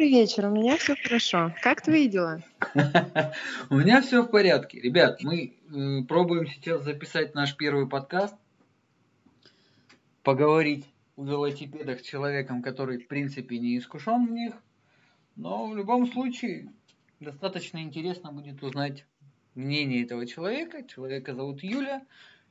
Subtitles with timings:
[0.00, 1.54] Добрый вечер, у меня все хорошо.
[1.60, 2.42] Как твои дела?
[3.68, 4.80] У меня все в порядке.
[4.80, 8.34] Ребят, мы э, пробуем сейчас записать наш первый подкаст,
[10.22, 10.86] поговорить
[11.18, 14.54] о велосипедах с человеком, который в принципе не искушен в них,
[15.36, 16.72] но в любом случае
[17.20, 19.04] достаточно интересно будет узнать
[19.54, 20.82] мнение этого человека.
[20.82, 22.06] Человека зовут Юля.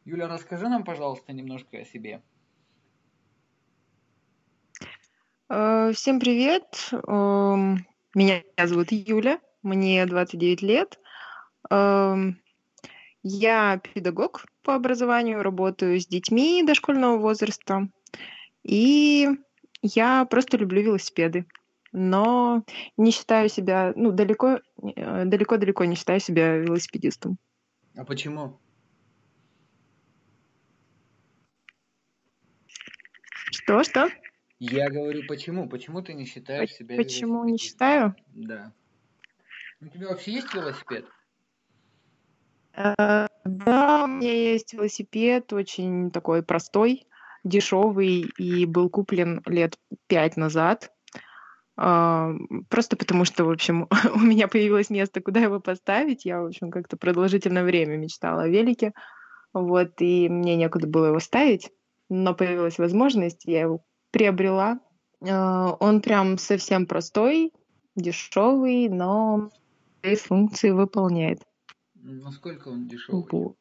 [0.05, 2.21] Юля, расскажи нам, пожалуйста, немножко о себе.
[4.81, 4.86] Э,
[5.50, 6.89] всем привет.
[6.91, 10.99] Эм, меня зовут Юля, мне 29 лет.
[11.71, 12.40] Эм,
[13.23, 17.90] я педагог по образованию, работаю с детьми дошкольного возраста.
[18.62, 19.27] И
[19.81, 21.48] я просто люблю велосипеды.
[21.91, 22.63] Но
[22.95, 27.40] не считаю себя, ну, далеко, э, далеко-далеко не считаю себя велосипедистом.
[27.95, 28.59] А почему?
[33.52, 34.09] Что, что?
[34.59, 35.70] Я говорю, почему?
[35.70, 38.13] Почему ты не считаешь себя Почему не считаю?
[38.34, 38.73] Да.
[39.82, 41.05] У тебя вообще есть велосипед?
[42.74, 47.07] Э, да, у меня есть велосипед, очень такой простой,
[47.46, 50.91] дешевый, и был куплен лет пять назад.
[51.77, 52.34] А,
[52.68, 56.26] просто потому что, в общем, у меня появилось место, куда его поставить.
[56.26, 58.91] Я, в общем, как-то продолжительное время мечтала о велике.
[59.54, 61.71] Вот, и мне некуда было его ставить.
[62.10, 64.79] Но появилась возможность, я его приобрела.
[65.28, 67.52] А, он прям совсем простой,
[67.96, 69.50] дешевый, но
[70.02, 71.41] свои функции выполняет.
[71.96, 73.25] Насколько он дешевый?
[73.31, 73.56] Вот.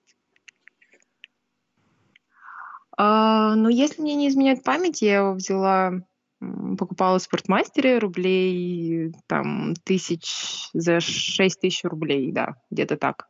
[2.97, 5.93] А, ну, если мне не изменяет память, я его взяла,
[6.41, 13.29] покупала в спортмастере рублей, там, тысяч, за шесть тысяч рублей, да, где-то так.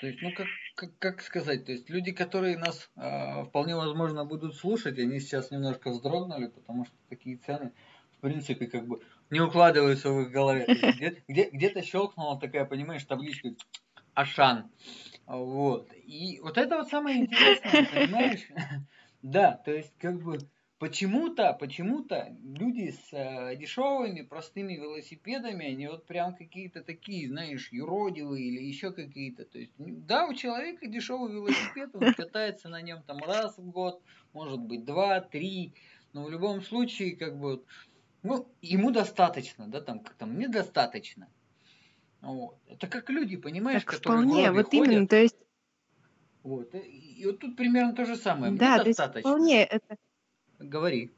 [0.00, 4.24] То есть, ну, как как, как сказать, то есть люди, которые нас э, вполне возможно
[4.24, 7.72] будут слушать, они сейчас немножко вздрогнули, потому что такие цены,
[8.18, 10.66] в принципе, как бы не укладываются в их голове.
[10.66, 13.50] Где, где, где-то щелкнула такая, понимаешь, табличка
[14.14, 14.70] Ашан.
[15.26, 15.92] Вот.
[16.04, 18.46] И вот это вот самое интересное, понимаешь?
[19.22, 20.38] Да, то есть как бы
[20.84, 28.44] почему-то, почему-то люди с э, дешевыми простыми велосипедами, они вот прям какие-то такие, знаешь, юродивые
[28.44, 29.46] или еще какие-то.
[29.46, 34.02] То есть, да, у человека дешевый велосипед, он катается на нем там раз в год,
[34.34, 35.72] может быть два, три,
[36.12, 37.64] но в любом случае, как бы,
[38.22, 41.28] ну, ему достаточно, да, там, как там, недостаточно.
[42.20, 42.58] Вот.
[42.66, 44.86] Это как люди, понимаешь, так которые вполне, вот ходят.
[44.86, 45.38] именно, то есть...
[46.42, 46.74] Вот.
[46.74, 48.52] И, и вот тут примерно то же самое.
[48.52, 49.96] Да, то есть вполне это
[50.64, 51.10] Говори.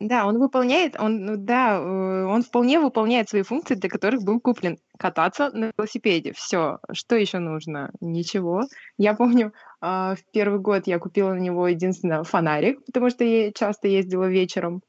[0.00, 4.40] Да, он выполняет, он, ну да, э, он вполне выполняет свои функции, для которых был
[4.40, 4.78] куплен.
[4.98, 6.32] Кататься на велосипеде.
[6.32, 6.78] Все.
[6.92, 7.92] Что еще нужно?
[8.00, 8.62] Ничего.
[8.98, 13.52] Я помню, а, в первый год я купила на него единственно фонарик, потому что я
[13.52, 14.82] часто ездила вечером,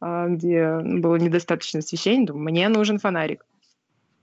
[0.00, 2.26] а, где было недостаточно освещения.
[2.26, 3.44] Думаю, мне нужен фонарик.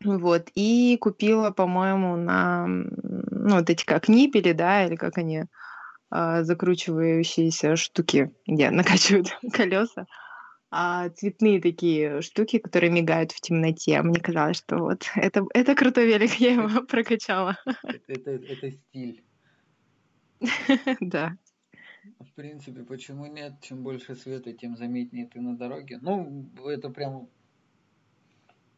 [0.03, 0.49] Вот.
[0.55, 5.45] И купила, по-моему, на ну, вот эти как ниппели, да, или как они
[6.43, 10.05] закручивающиеся штуки, где накачивают колеса,
[10.71, 14.01] а цветные такие штуки, которые мигают в темноте.
[14.01, 17.57] Мне казалось, что вот это, это крутой велик, я его прокачала.
[17.83, 19.23] Это, это, это стиль.
[20.99, 21.37] Да.
[22.19, 23.53] В принципе, почему нет?
[23.61, 25.97] Чем больше света, тем заметнее ты на дороге.
[26.01, 27.29] Ну, это прям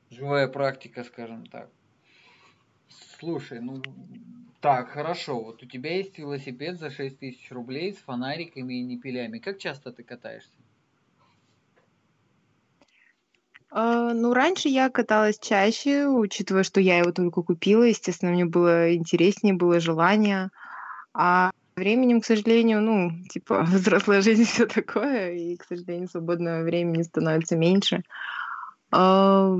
[0.10, 1.70] живая практика, скажем так.
[3.20, 3.82] Слушай, ну
[4.60, 5.40] так, хорошо.
[5.40, 9.40] Вот у тебя есть велосипед за 6 тысяч рублей с фонариками и непилями.
[9.40, 10.50] Как часто ты катаешься?
[13.70, 17.84] А, ну, раньше я каталась чаще, учитывая, что я его только купила.
[17.84, 20.50] Естественно, мне было интереснее, было желание.
[21.14, 27.04] А временем, к сожалению, ну, типа, взрослая жизнь все такое, и, к сожалению, свободного времени
[27.04, 28.04] становится меньше.
[28.92, 29.56] А,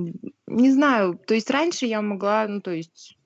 [0.48, 3.17] не знаю, то есть раньше я могла, ну, то есть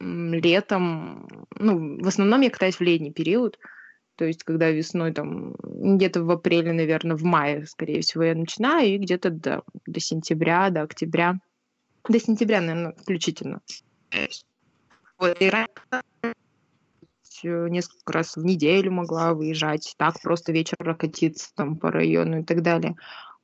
[0.00, 1.28] летом,
[1.58, 3.58] ну, в основном я катаюсь в летний период,
[4.16, 8.88] то есть когда весной там где-то в апреле, наверное, в мае, скорее всего, я начинаю,
[8.88, 11.38] и где-то до, до сентября, до октября,
[12.08, 13.60] до сентября, наверное, включительно.
[15.18, 15.50] Вот, и
[17.44, 22.62] несколько раз в неделю могла выезжать, так просто вечером катиться там по району и так
[22.62, 22.96] далее.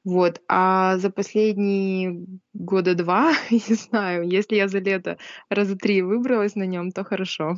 [0.07, 0.41] Вот.
[0.47, 2.25] А за последние
[2.55, 5.19] года два, не знаю, если я за лето
[5.51, 7.57] раза три выбралась на нем, то хорошо.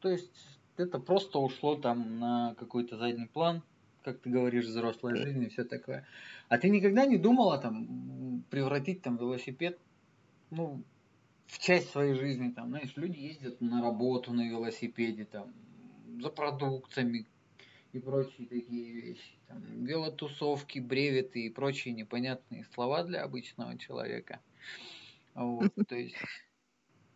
[0.00, 0.30] То есть
[0.76, 3.62] это просто ушло там на какой-то задний план,
[4.04, 6.06] как ты говоришь, взрослая жизнь и все такое.
[6.50, 9.78] А ты никогда не думала там превратить там велосипед,
[10.50, 10.82] ну,
[11.46, 15.50] в часть своей жизни, там, знаешь, люди ездят на работу на велосипеде, там,
[16.20, 17.26] за продукциями,
[17.92, 19.38] и прочие такие вещи.
[19.46, 24.40] Там, велотусовки, бреветы и прочие непонятные слова для обычного человека.
[25.34, 26.16] Вот, то есть,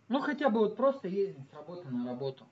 [0.08, 2.46] ну хотя бы вот просто ездить с работы на работу.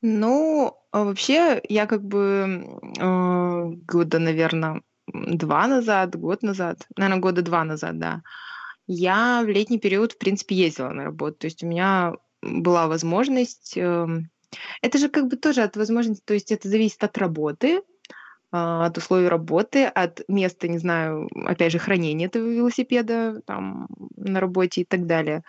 [0.00, 4.82] Ну, а вообще, я как бы э, года, наверное,
[5.12, 8.22] два назад, год назад, наверное, года два назад, да,
[8.86, 11.38] я в летний период, в принципе, ездила на работу.
[11.40, 13.76] То есть у меня была возможность...
[13.76, 14.06] Э,
[14.82, 17.82] это же как бы тоже от возможности, то есть это зависит от работы,
[18.50, 24.40] а, от условий работы, от места, не знаю, опять же, хранения этого велосипеда там на
[24.40, 25.42] работе и так далее.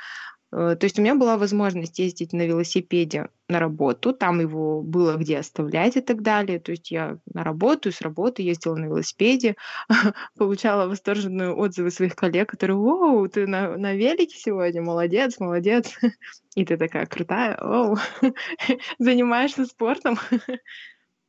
[0.52, 5.16] Э, то есть у меня была возможность ездить на велосипеде на работу, там его было
[5.16, 6.60] где оставлять и так далее.
[6.60, 9.56] То есть я на работу с работы ездила на велосипеде,
[10.38, 15.98] получала восторженные отзывы своих коллег, которые «Воу, ты на, на велике сегодня, молодец, молодец!»
[16.56, 17.98] И ты такая крутая, «Оу,
[19.00, 20.18] занимаешься спортом?»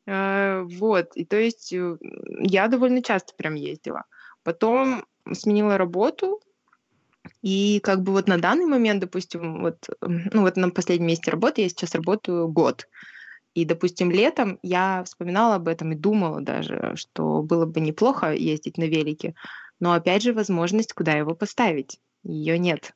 [0.06, 1.96] э, Вот, и то есть э,
[2.40, 4.04] я довольно часто прям ездила.
[4.42, 6.40] Потом сменила работу,
[7.42, 11.62] и как бы вот на данный момент, допустим, вот, ну вот на последнем месте работы
[11.62, 12.88] я сейчас работаю год.
[13.54, 18.78] И, допустим, летом я вспоминала об этом и думала даже, что было бы неплохо ездить
[18.78, 19.34] на велике.
[19.80, 21.98] Но опять же, возможность, куда его поставить.
[22.22, 22.92] Ее нет.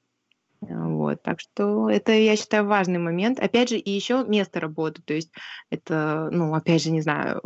[0.69, 3.39] Вот, так что это, я считаю, важный момент.
[3.41, 5.31] Опять же, и еще место работы, то есть
[5.71, 7.41] это, ну, опять же, не знаю,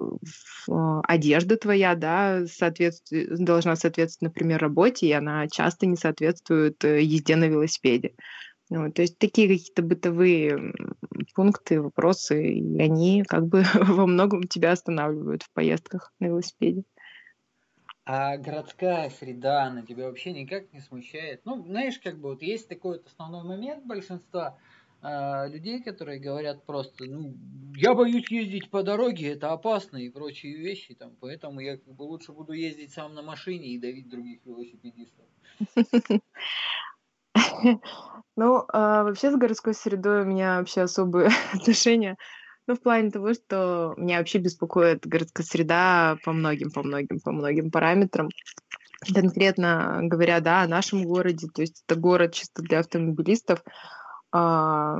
[0.71, 7.03] а, одежда твоя, да, соответствует, должна соответствовать, например, работе, и она часто не соответствует э,
[7.03, 8.15] езде на велосипеде.
[8.71, 10.75] Вот, то есть такие какие-то бытовые
[11.35, 16.83] пункты, вопросы, и они как бы во многом тебя останавливают в поездках на велосипеде.
[18.11, 21.43] А городская среда, она тебя вообще никак не смущает?
[21.45, 24.59] Ну, знаешь, как бы вот есть такой вот основной момент большинства
[25.03, 27.35] э, людей, которые говорят просто, ну,
[27.77, 32.05] я боюсь ездить по дороге, это опасно и прочие вещи, там, поэтому я как бы
[32.05, 35.27] лучше буду ездить сам на машине и давить других велосипедистов.
[38.37, 42.17] Ну, а, вообще с городской средой у меня вообще особые отношения.
[42.69, 47.33] Ну, в плане того, что меня вообще беспокоит городская среда по многим, по многим, по
[47.33, 48.29] многим параметрам.
[49.15, 53.65] Конкретно говоря, да, о нашем городе, то есть это город чисто для автомобилистов,
[54.33, 54.99] а,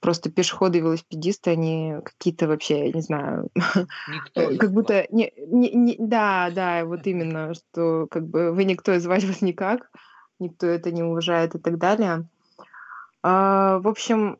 [0.00, 3.50] просто пешеходы и велосипедисты, они какие-то вообще, я не знаю,
[4.08, 8.94] никто как будто, не, не, не, да, да, вот именно, что как бы вы никто,
[8.94, 9.90] и звать вас никак,
[10.38, 12.26] никто это не уважает и так далее.
[13.22, 14.38] А, в общем,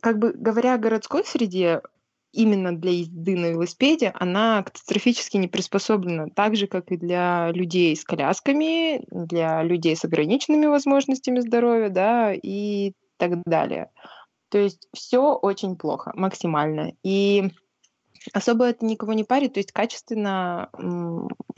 [0.00, 1.82] как бы говоря о городской среде,
[2.32, 7.94] именно для езды на велосипеде, она катастрофически не приспособлена, так же, как и для людей
[7.94, 13.90] с колясками, для людей с ограниченными возможностями здоровья, да, и так далее.
[14.48, 16.92] То есть все очень плохо, максимально.
[17.02, 17.50] И
[18.32, 20.70] особо это никого не парит, то есть качественно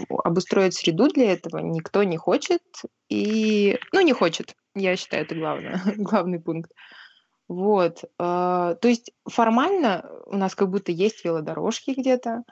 [0.09, 2.63] обустроить среду для этого никто не хочет,
[3.09, 6.73] и, ну, не хочет, я считаю, это главное, главный пункт.
[7.49, 8.05] Вот.
[8.19, 12.45] Э, то есть формально у нас как будто есть велодорожки где-то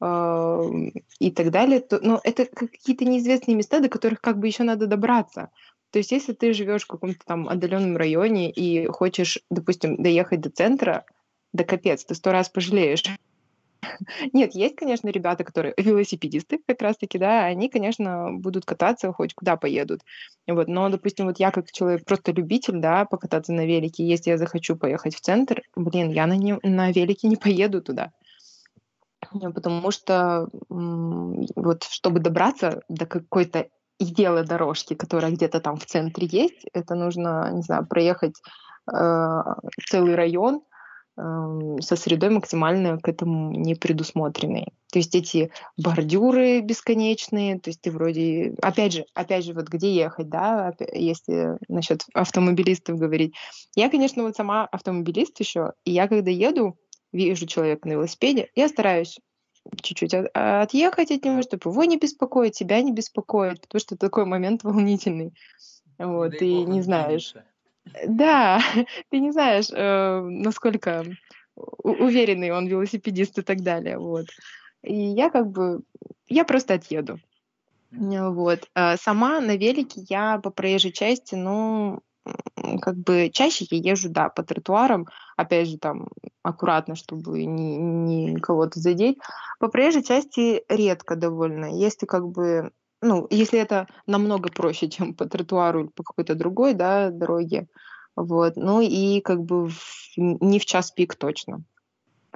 [0.00, 0.70] э,
[1.18, 1.84] и так далее.
[2.02, 5.50] Но это какие-то неизвестные места, до которых как бы еще надо добраться.
[5.90, 10.50] То есть если ты живешь в каком-то там отдаленном районе и хочешь, допустим, доехать до
[10.50, 11.04] центра,
[11.52, 13.04] да капец, ты сто раз пожалеешь.
[14.32, 19.56] Нет, есть, конечно, ребята, которые велосипедисты как раз-таки, да, они, конечно, будут кататься хоть куда
[19.56, 20.02] поедут.
[20.46, 24.38] Вот, но, допустим, вот я как человек просто любитель, да, покататься на велике, если я
[24.38, 28.12] захочу поехать в центр, блин, я на, не, на велике не поеду туда.
[29.30, 33.68] Потому что вот чтобы добраться до какой-то
[33.98, 38.34] идеала дорожки, которая где-то там в центре есть, это нужно, не знаю, проехать
[38.92, 39.42] э,
[39.88, 40.62] целый район,
[41.80, 44.66] со средой максимально к этому не предусмотренной.
[44.92, 49.94] То есть эти бордюры бесконечные, то есть ты вроде, опять же, опять же, вот где
[49.94, 53.34] ехать, да, если насчет автомобилистов говорить.
[53.76, 56.76] Я, конечно, вот сама автомобилист еще, и я когда еду,
[57.12, 59.18] вижу человека на велосипеде, я стараюсь
[59.82, 64.64] чуть-чуть отъехать от него, чтобы его не беспокоить, себя не беспокоить, потому что такой момент
[64.64, 65.34] волнительный.
[65.98, 67.34] Вот, да и не знаешь.
[68.06, 68.60] Да,
[69.10, 71.04] ты не знаешь, э, насколько
[71.82, 74.26] уверенный он велосипедист и так далее, вот.
[74.82, 75.82] И я как бы,
[76.28, 77.18] я просто отъеду.
[77.90, 78.68] Вот.
[78.74, 82.00] А сама на велике я по проезжей части, ну,
[82.80, 86.08] как бы чаще я езжу, да, по тротуарам, опять же, там,
[86.42, 89.18] аккуратно, чтобы не, не кого-то задеть.
[89.58, 91.76] По проезжей части редко довольно.
[91.76, 92.70] Если как бы
[93.00, 97.66] ну, если это намного проще, чем по тротуару или по какой-то другой, да, дороге,
[98.16, 99.78] вот, ну и как бы в,
[100.16, 101.62] не в час пик точно.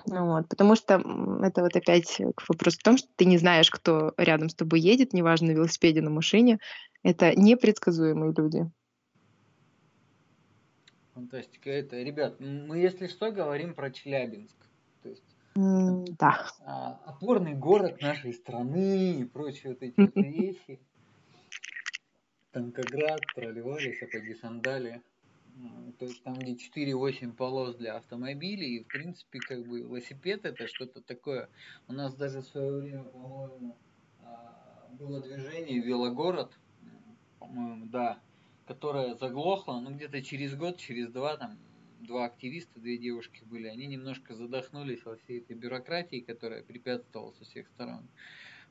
[0.06, 0.94] Вот, потому что
[1.42, 4.80] это вот опять к вопросу о том, что ты не знаешь, кто рядом с тобой
[4.80, 6.59] едет, неважно, на велосипеде, на машине.
[7.04, 8.68] Это непредсказуемые люди.
[11.14, 11.71] Фантастика.
[11.71, 14.56] Это, ребят, мы, если что, говорим про Челябинск.
[15.54, 16.46] Да.
[16.64, 20.80] а, опорный город нашей страны и прочие вот эти вот вещи.
[22.50, 25.02] Танкоград, проливали сапоги, сандали.
[26.00, 30.66] То есть там, где 4-8 полос для автомобилей, и в принципе, как бы велосипед это
[30.66, 31.49] что-то такое.
[31.87, 33.76] У нас даже в свое время, по-моему,
[34.25, 36.52] а, было движение Велогород,
[37.38, 38.18] по-моему, да,
[38.66, 41.56] которое заглохло, ну где-то через год, через два, там,
[42.04, 47.44] два активиста, две девушки были, они немножко задохнулись во всей этой бюрократии, которая препятствовала со
[47.44, 48.08] всех сторон.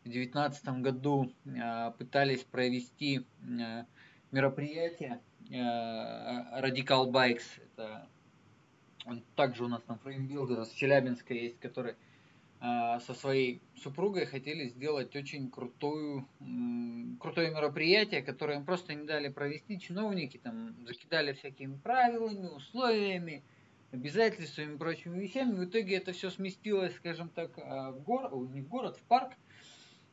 [0.04, 3.86] В девятнадцатом году а, пытались провести а,
[4.32, 5.22] мероприятие
[5.52, 8.08] а, Radical Bikes, это
[9.06, 11.96] он также у нас там фреймбилдер из Челябинска есть, который
[12.63, 16.25] со своей супругой хотели сделать очень крутую,
[17.20, 19.77] крутое мероприятие, которое им просто не дали провести.
[19.77, 23.43] Чиновники там закидали всякими правилами, условиями,
[23.91, 25.55] обязательствами и прочими вещами.
[25.55, 29.34] В итоге это все сместилось, скажем так, а, в город, не в город, в парк,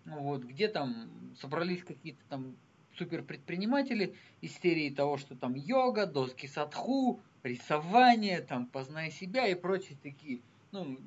[0.04, 1.08] вот, где там
[1.40, 2.56] собрались какие-то там
[2.96, 9.54] супер предприниматели из серии того, что там йога, доски садху, рисование, там познай себя и
[9.54, 10.40] прочие такие,
[10.72, 10.98] ну,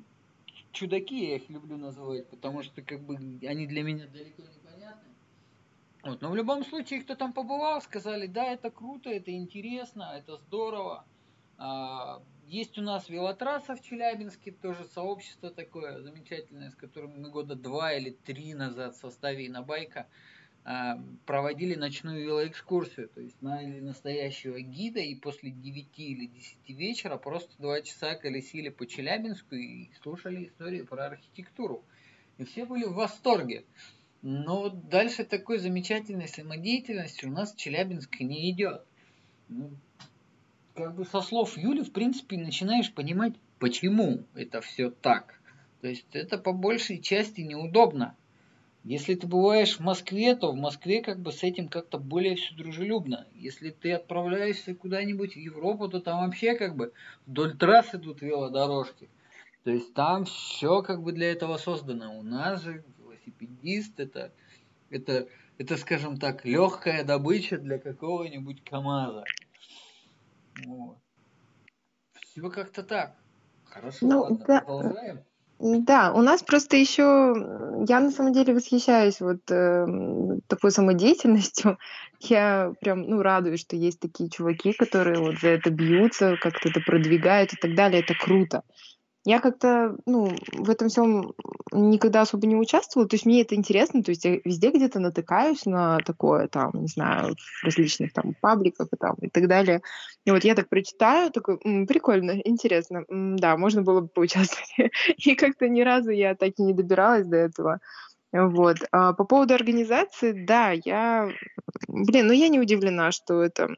[0.74, 5.08] чудаки, я их люблю называть, потому что как бы они для меня далеко не понятны.
[6.02, 10.36] Вот, но в любом случае, кто там побывал, сказали, да, это круто, это интересно, это
[10.36, 11.06] здорово.
[11.56, 17.54] А, есть у нас велотрасса в Челябинске, тоже сообщество такое замечательное, с которым мы года
[17.54, 20.06] два или три назад в составе Инобайка а,
[21.26, 27.54] проводили ночную велоэкскурсию, то есть наняли настоящего гида и после 9 или 10 вечера просто
[27.58, 31.84] два часа колесили по Челябинску и слушали истории про архитектуру.
[32.38, 33.64] И все были в восторге.
[34.22, 38.82] Но дальше такой замечательной самодеятельности у нас в Челябинске не идет.
[39.50, 39.70] Ну,
[40.74, 45.38] как бы со слов Юли, в принципе, начинаешь понимать, почему это все так.
[45.82, 48.16] То есть это по большей части неудобно.
[48.84, 52.54] Если ты бываешь в Москве, то в Москве как бы с этим как-то более все
[52.54, 53.26] дружелюбно.
[53.32, 56.92] Если ты отправляешься куда-нибудь в Европу, то там вообще как бы
[57.26, 59.08] вдоль трасс идут велодорожки.
[59.62, 62.18] То есть там все как бы для этого создано.
[62.18, 64.34] У нас же велосипедист это,
[64.90, 69.24] это, это скажем так, легкая добыча для какого-нибудь КАМАЗа.
[70.66, 70.98] Вот.
[72.20, 73.16] Все как-то так.
[73.64, 75.24] Хорошо, Ну, ладно, да, продолжаем.
[75.66, 77.32] Да, у нас просто еще,
[77.88, 81.78] я на самом деле восхищаюсь вот эм, такой самодеятельностью.
[82.20, 86.80] Я прям, ну, радуюсь, что есть такие чуваки, которые вот за это бьются, как-то это
[86.80, 88.02] продвигают и так далее.
[88.02, 88.62] Это круто.
[89.26, 91.32] Я как-то, ну, в этом всем
[91.72, 95.64] никогда особо не участвовала, то есть мне это интересно, то есть я везде где-то натыкаюсь
[95.64, 99.80] на такое, там, не знаю, в различных там пабликах и там и так далее.
[100.26, 104.68] И вот я так прочитаю, такой, «М, прикольно, интересно, М, да, можно было бы поучаствовать.
[105.16, 107.78] И как-то ни разу я так и не добиралась до этого.
[108.32, 108.78] Вот.
[108.92, 111.28] А по поводу организации, да, я,
[111.88, 113.68] блин, ну я не удивлена, что это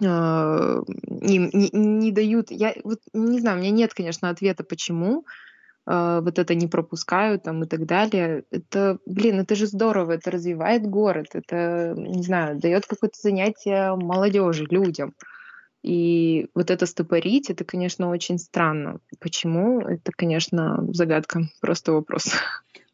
[0.00, 2.50] им не, не дают.
[2.50, 5.24] Я вот не знаю, у меня нет, конечно, ответа, почему
[5.86, 8.44] а, вот это не пропускают там и так далее.
[8.50, 14.66] Это, блин, это же здорово, это развивает город, это, не знаю, дает какое-то занятие молодежи,
[14.70, 15.14] людям.
[15.82, 19.00] И вот это стопорить, это, конечно, очень странно.
[19.20, 19.80] Почему?
[19.80, 22.32] Это, конечно, загадка, просто вопрос.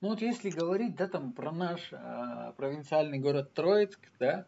[0.00, 4.44] Ну вот если говорить, да, там про наш а, провинциальный город Троицк, да, а,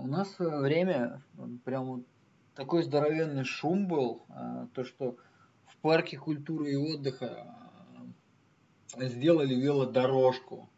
[0.00, 1.22] у нас в свое время
[1.64, 2.04] прям
[2.54, 5.16] такой здоровенный шум был, а, то что
[5.66, 7.54] в парке культуры и отдыха
[8.96, 10.68] а, сделали велодорожку.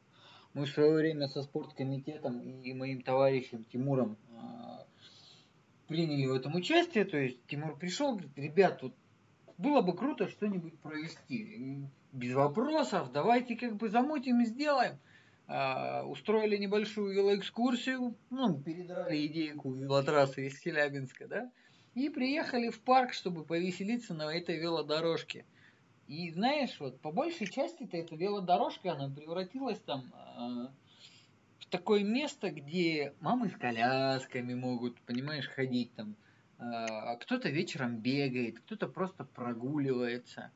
[0.55, 4.85] Мы в свое время со спорткомитетом и моим товарищем Тимуром а,
[5.87, 7.05] приняли в этом участие.
[7.05, 8.95] То есть Тимур пришел, говорит, ребят, тут
[9.57, 11.87] было бы круто что-нибудь провести.
[12.13, 14.99] Без вопросов, давайте как бы замутим и сделаем.
[15.51, 21.51] А, устроили небольшую велоэкскурсию, ну, передрали идейку велотрассы из Челябинска, да,
[21.95, 25.47] и приехали в парк, чтобы повеселиться на этой велодорожке.
[26.07, 30.71] И знаешь, вот по большей части-то эта велодорожка, она превратилась там а,
[31.59, 36.15] в такое место, где мамы с колясками могут, понимаешь, ходить там.
[36.59, 40.53] А, кто-то вечером бегает, кто-то просто прогуливается.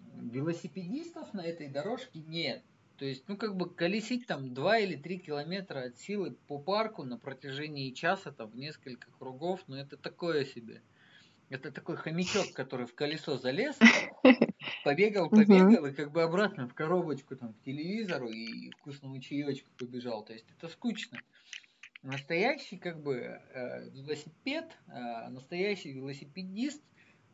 [0.00, 2.64] Велосипедистов на этой дорожке нет.
[2.98, 7.04] То есть, ну, как бы колесить там 2 или 3 километра от силы по парку
[7.04, 10.82] на протяжении часа, там, в несколько кругов, ну, это такое себе.
[11.48, 13.78] Это такой хомячок, который в колесо залез,
[14.84, 20.24] побегал, побегал, и как бы обратно в коробочку, там, к телевизору и вкусному чаечку побежал.
[20.24, 21.20] То есть это скучно.
[22.02, 26.82] Настоящий, как бы, э, велосипед, э, настоящий велосипедист,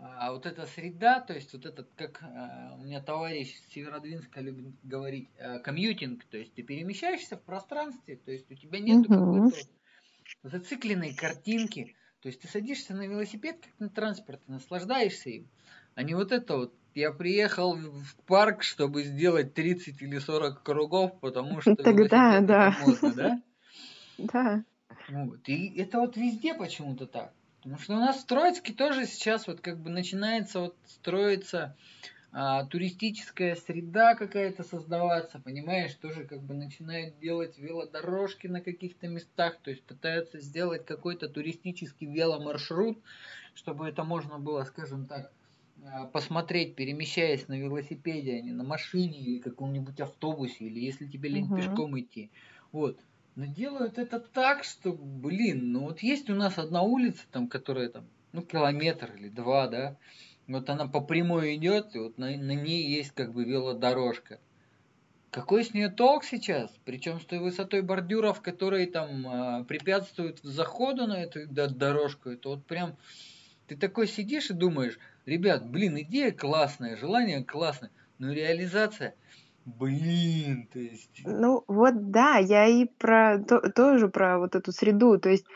[0.04, 4.40] а вот эта среда, то есть вот этот, как э, у меня товарищ с Северодвинска
[4.40, 9.06] любит говорить, э, комьютинг, то есть ты перемещаешься в пространстве, то есть у тебя нет
[9.06, 9.14] uh-huh.
[9.14, 9.56] какой-то
[10.42, 15.48] зацикленной картинки, то есть ты садишься на велосипед, как на транспорт, ты наслаждаешься им.
[15.94, 21.18] А не вот это вот, я приехал в парк, чтобы сделать 30 или 40 кругов,
[21.20, 22.76] потому что Тогда, да.
[22.80, 23.42] модно, да?
[24.18, 24.64] Да.
[25.08, 25.48] Вот.
[25.48, 27.32] И это вот везде почему-то так.
[27.64, 31.74] Потому что у нас в Троицке тоже сейчас вот как бы начинается вот строиться
[32.30, 39.56] а, туристическая среда какая-то создаваться, понимаешь, тоже как бы начинают делать велодорожки на каких-то местах,
[39.62, 42.98] то есть пытаются сделать какой-то туристический веломаршрут,
[43.54, 45.32] чтобы это можно было, скажем так,
[45.86, 51.30] а, посмотреть, перемещаясь на велосипеде, а не на машине или каком-нибудь автобусе, или если тебе
[51.30, 51.56] лень угу.
[51.56, 52.30] пешком идти.
[52.72, 53.00] Вот.
[53.36, 57.88] Но делают это так, что, блин, ну вот есть у нас одна улица, там, которая
[57.88, 59.96] там, ну, километр или два, да,
[60.46, 64.38] вот она по прямой идет, и вот на, на ней есть как бы велодорожка.
[65.30, 66.70] Какой с нее толк сейчас?
[66.84, 72.30] Причем с той высотой бордюров, которые там а, препятствуют заходу на эту дорожку.
[72.30, 72.96] Это вот прям
[73.66, 79.14] ты такой сидишь и думаешь, ребят, блин, идея классная, желание классное, но реализация,
[79.64, 81.22] блин, то есть.
[81.24, 85.46] Ну вот да, я и про то, тоже про вот эту среду, то есть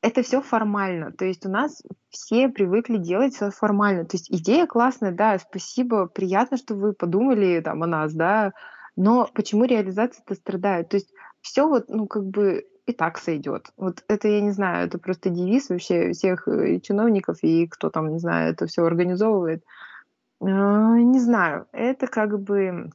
[0.00, 1.12] это все формально.
[1.12, 4.04] То есть у нас все привыкли делать все формально.
[4.04, 8.52] То есть идея классная, да, спасибо, приятно, что вы подумали там о нас, да,
[8.96, 10.88] но почему реализация-то страдает?
[10.88, 13.70] То есть все вот, ну, как бы и так сойдет.
[13.76, 18.12] Вот это, я не знаю, это просто девиз вообще всех э, чиновников и кто там,
[18.12, 19.62] не знаю, это все организовывает.
[20.40, 22.90] А, не знаю, это как бы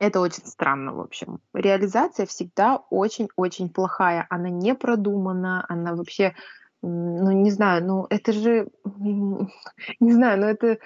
[0.00, 1.40] это очень странно, в общем.
[1.52, 4.26] Реализация всегда очень-очень плохая.
[4.30, 6.34] Она не продумана, она вообще,
[6.80, 8.68] ну, не знаю, ну, это же,
[10.00, 10.78] не знаю, ну, это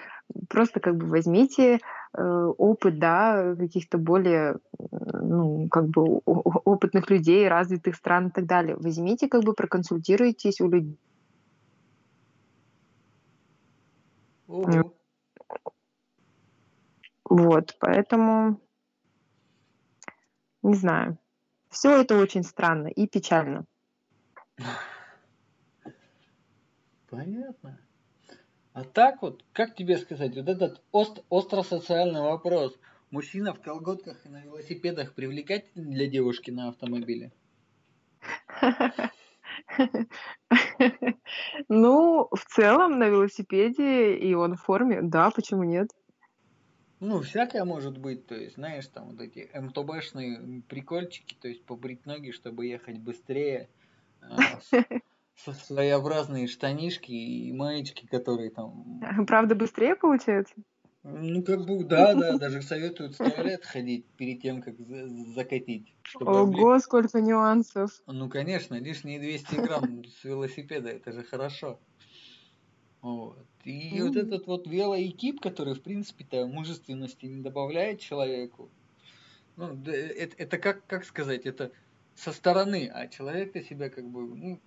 [0.49, 1.79] просто как бы возьмите
[2.13, 4.57] э, опыт, да, каких-то более,
[4.91, 8.75] ну, как бы опытных людей, развитых стран и так далее.
[8.75, 10.99] Возьмите, как бы проконсультируйтесь у людей.
[17.27, 18.59] Вот, поэтому
[20.65, 21.17] не знаю.
[21.69, 23.65] Все это очень странно и печально.
[27.09, 27.79] Понятно.
[28.73, 32.77] А так вот, как тебе сказать, вот этот ост, остро-социальный вопрос.
[33.11, 37.31] Мужчина в колготках и на велосипедах привлекательный для девушки на автомобиле?
[41.69, 45.89] Ну, в целом на велосипеде и он в форме, да, почему нет?
[46.99, 52.05] Ну, всякое может быть, то есть, знаешь, там вот эти МТБшные прикольчики, то есть побрить
[52.05, 53.69] ноги, чтобы ехать быстрее,
[54.21, 54.37] а,
[55.35, 59.01] своеобразные штанишки и маечки, которые там...
[59.27, 60.55] Правда, быстрее получается?
[61.07, 65.93] Ну, как бы, да, да, даже советуют в туалет ходить перед тем, как закатить.
[66.19, 67.91] Ого, сколько нюансов.
[68.07, 71.79] Ну, конечно, лишние 200 грамм с велосипеда, это же хорошо.
[73.01, 73.45] Вот.
[73.65, 74.03] И mm.
[74.03, 78.69] вот этот вот велоэкип, который, в принципе-то, мужественности не добавляет человеку,
[79.57, 81.71] ну, это, это как, как сказать, это
[82.15, 84.59] со стороны, а человек-то себя как бы, ну,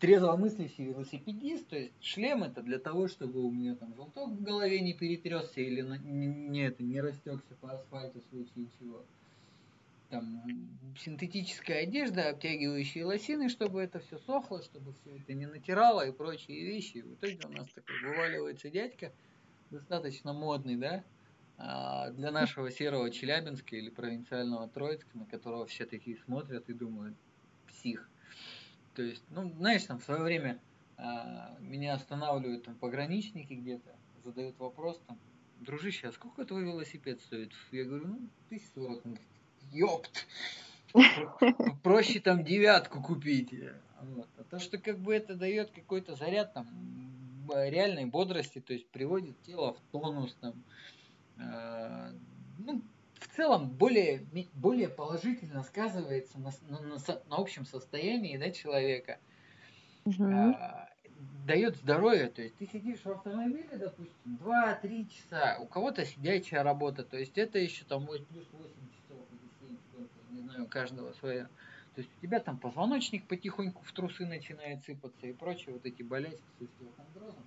[0.00, 4.80] трезвомыслящий велосипедист, то есть шлем это для того, чтобы у меня там желток в голове
[4.80, 9.04] не перетресся или не, не, это, не растекся по асфальту в случае чего
[10.10, 10.42] там
[10.98, 16.64] синтетическая одежда, обтягивающие лосины, чтобы это все сохло, чтобы все это не натирало и прочие
[16.64, 16.98] вещи.
[16.98, 19.12] в итоге у нас такой вываливается дядька,
[19.70, 21.04] достаточно модный, да,
[21.56, 27.16] а, для нашего серого Челябинска или провинциального Троицка, на которого все такие смотрят и думают,
[27.68, 28.10] псих.
[28.94, 30.60] То есть, ну, знаешь, там в свое время
[30.96, 35.18] а, меня останавливают там пограничники где-то, задают вопрос там,
[35.60, 37.52] дружище, а сколько твой велосипед стоит?
[37.70, 39.02] Я говорю, ну, тысяч сорок
[39.72, 40.26] ёпт.
[41.82, 43.54] Проще там девятку купить.
[44.00, 44.28] Вот.
[44.38, 46.66] А то, что как бы это дает какой-то заряд там
[47.54, 50.54] реальной бодрости, то есть приводит тело в тонус там.
[51.38, 52.12] Э,
[52.58, 52.82] ну,
[53.14, 59.18] в целом более, более положительно сказывается на, на, на, на общем состоянии да, человека.
[60.04, 60.24] Угу.
[60.24, 60.86] Э,
[61.46, 67.02] дает здоровье, то есть ты сидишь в автомобиле, допустим, 2-3 часа, у кого-то сидячая работа,
[67.02, 68.89] то есть это еще там плюс 8 не знаю, у
[70.66, 71.44] каждого своя.
[71.94, 76.02] То есть у тебя там позвоночник потихоньку в трусы начинает сыпаться и прочее, вот эти
[76.02, 77.44] болячки с остеохондрозом.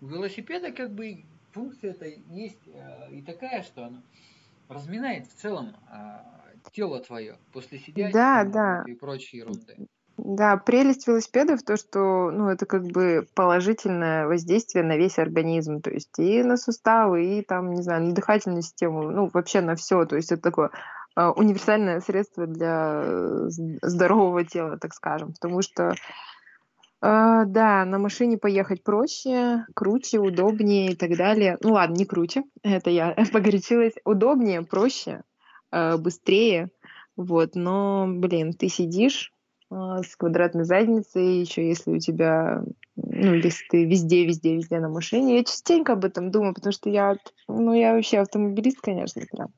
[0.00, 4.02] У велосипеда как бы функция это есть э, и такая, что она
[4.68, 6.24] разминает в целом а,
[6.72, 8.84] тело твое после сидячего Да, да.
[8.86, 9.76] и прочей ерунды.
[10.16, 15.90] Да, прелесть велосипедов то, что, ну, это как бы положительное воздействие на весь организм, то
[15.90, 20.04] есть и на суставы, и там, не знаю, на дыхательную систему, ну, вообще на все,
[20.04, 20.70] то есть это такое
[21.16, 23.48] универсальное средство для э,
[23.82, 25.94] здорового тела, так скажем, потому что, э,
[27.00, 31.58] да, на машине поехать проще, круче, удобнее и так далее.
[31.62, 35.22] Ну ладно, не круче, это я погорячилась, удобнее, проще,
[35.70, 36.70] э, быстрее,
[37.16, 39.32] вот, но, блин, ты сидишь
[39.70, 42.62] а, с квадратной задницей, еще если у тебя,
[42.96, 45.38] ну, если ты везде, везде, везде на машине.
[45.38, 47.16] Я частенько об этом думаю, потому что я,
[47.48, 49.48] ну, я вообще автомобилист, конечно, прям.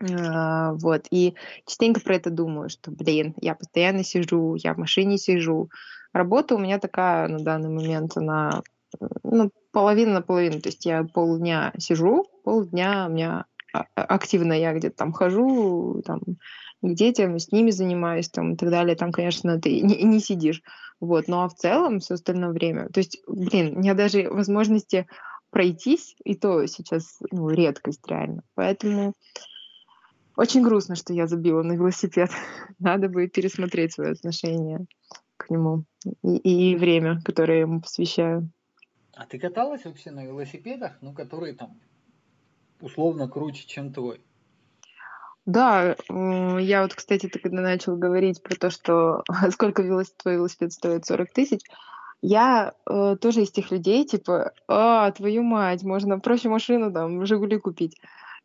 [0.00, 1.34] А, вот, и
[1.66, 5.70] частенько про это думаю, что, блин, я постоянно сижу, я в машине сижу.
[6.12, 8.62] Работа у меня такая на данный момент, она,
[9.22, 14.72] ну, половина на половину, то есть я полдня сижу, полдня у меня а, активно я
[14.72, 16.20] где-то там хожу, там
[16.82, 18.96] к детям, с ними занимаюсь там, и так далее.
[18.96, 20.62] Там, конечно, ты не, не сидишь.
[21.00, 21.28] Вот.
[21.28, 22.88] Ну а в целом все остальное время.
[22.88, 25.06] То есть, блин, у меня даже возможности
[25.50, 28.42] пройтись, и то сейчас ну, редкость реально.
[28.54, 29.14] Поэтому
[30.36, 32.30] очень грустно, что я забила на велосипед.
[32.78, 34.86] Надо бы пересмотреть свое отношение
[35.36, 35.84] к нему
[36.22, 38.50] и, и время, которое я ему посвящаю.
[39.14, 41.80] А ты каталась вообще на велосипедах, ну, которые там
[42.80, 44.20] условно круче, чем твой?
[45.46, 49.22] Да, я вот, кстати, ты когда начал говорить про то, что
[49.52, 51.60] сколько велосипед, твой велосипед стоит 40 тысяч,
[52.20, 57.58] я э, тоже из тех людей, типа, а, твою мать, можно проще машину там, Жигули
[57.58, 57.96] купить.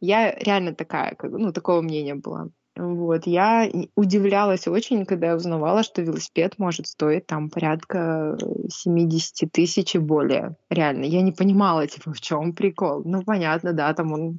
[0.01, 2.49] Я реально такая, как, ну, такого мнения была.
[2.75, 8.37] Вот, я удивлялась очень, когда я узнавала, что велосипед может стоить там порядка
[8.69, 10.55] 70 тысяч и более.
[10.69, 13.03] Реально, я не понимала, типа, в чем прикол.
[13.05, 14.37] Ну, понятно, да, там он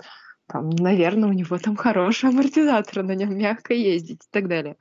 [0.52, 4.76] там, наверное, у него там хороший амортизатор, на нем мягко ездить и так далее.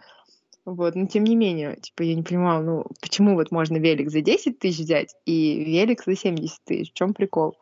[0.66, 4.22] Вот, но тем не менее, типа, я не понимала, ну, почему вот можно велик за
[4.22, 7.56] 10 тысяч взять и велик за 70 тысяч, в чем прикол?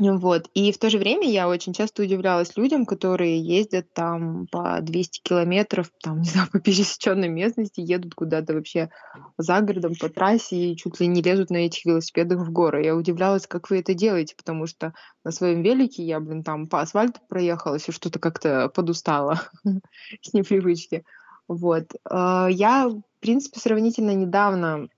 [0.00, 0.50] Вот.
[0.54, 5.20] И в то же время я очень часто удивлялась людям, которые ездят там по 200
[5.22, 8.90] километров, там, не знаю, по пересеченной местности, едут куда-то вообще
[9.38, 12.84] за городом по трассе и чуть ли не лезут на этих велосипедах в горы.
[12.84, 16.80] Я удивлялась, как вы это делаете, потому что на своем велике я, блин, там по
[16.80, 19.42] асфальту проехалась и что-то как-то подустала
[20.22, 21.04] с непривычки.
[21.46, 21.92] Вот.
[22.10, 24.88] А, я, в принципе, сравнительно недавно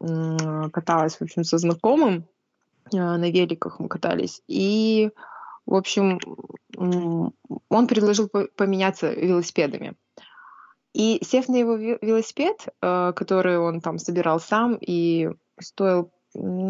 [0.73, 2.27] каталась, в общем, со знакомым,
[2.93, 4.43] на великах мы катались.
[4.47, 5.11] И,
[5.65, 6.21] в общем,
[6.77, 9.95] он предложил поменяться велосипедами.
[10.95, 15.29] И сев на его велосипед, а, который он там собирал сам и
[15.61, 16.11] стоил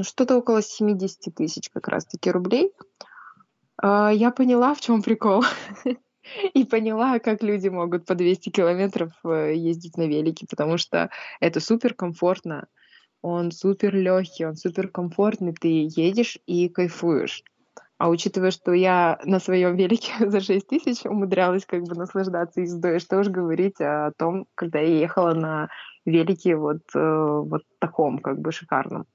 [0.03, 2.73] что-то около 70 тысяч как раз-таки рублей,
[3.81, 5.45] а, я поняла, в чем прикол.
[6.55, 11.61] И поняла, как люди могут по 200 километров э, ездить на велике, потому что это
[11.61, 12.67] супер комфортно
[13.27, 17.43] он супер легкий, он супер комфортный, ты едешь и кайфуешь.
[17.99, 23.01] А учитывая, что я на своем велике за 6 тысяч умудрялась как бы наслаждаться ездой,
[23.01, 25.69] что уж говорить о том, когда я ехала на
[26.05, 29.07] велике вот, э, вот таком как бы шикарном.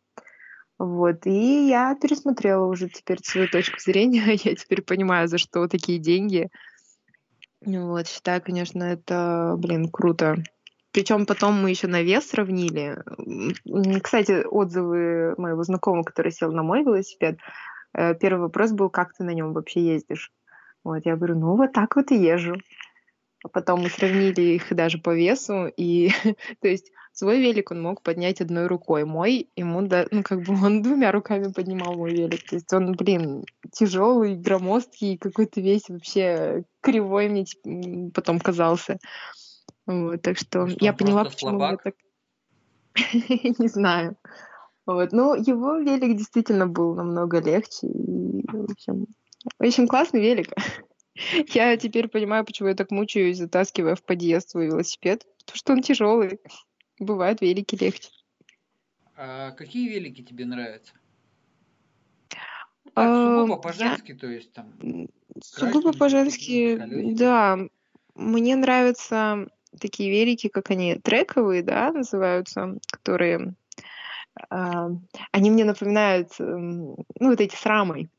[0.78, 6.00] Вот, и я пересмотрела уже теперь свою точку зрения, я теперь понимаю, за что такие
[6.00, 6.50] деньги.
[7.64, 10.44] Вот, считаю, конечно, это, блин, круто.
[10.92, 12.98] Причем потом мы еще на вес сравнили.
[14.02, 17.40] Кстати, отзывы моего знакомого, который сел на мой велосипед,
[17.94, 20.32] э, первый вопрос был, как ты на нем вообще ездишь?
[20.84, 22.56] Вот, я говорю, ну вот так вот и езжу.
[23.44, 26.10] А потом мы сравнили их даже по весу, и
[26.62, 30.54] то есть свой велик он мог поднять одной рукой, мой ему, да, ну как бы
[30.54, 36.64] он двумя руками поднимал мой велик, то есть он, блин, тяжелый, громоздкий, какой-то весь вообще
[36.82, 37.46] кривой мне
[38.14, 39.00] потом казался.
[39.86, 41.96] Вот, так что, что я поняла, почему я так...
[43.60, 44.18] Не знаю.
[44.86, 45.12] Вот.
[45.12, 47.88] Ну, его велик действительно был намного легче.
[47.88, 49.08] И, в общем,
[49.60, 50.52] общем, классный велик.
[51.54, 55.26] Я теперь понимаю, почему я так мучаюсь, затаскивая в подъезд свой велосипед.
[55.40, 56.40] Потому что он тяжелый.
[57.00, 58.10] Бывают велики легче.
[59.16, 60.94] А какие велики тебе нравятся?
[62.94, 64.74] Так, сугубо по-женски, то есть там...
[65.44, 66.78] Сугубо по-женски,
[67.14, 67.60] да.
[68.16, 69.48] Мне нравится
[69.80, 73.54] такие велики, как они, трековые, да, называются, которые,
[74.50, 74.90] э,
[75.32, 78.10] они мне напоминают, э, ну, вот эти с рамой,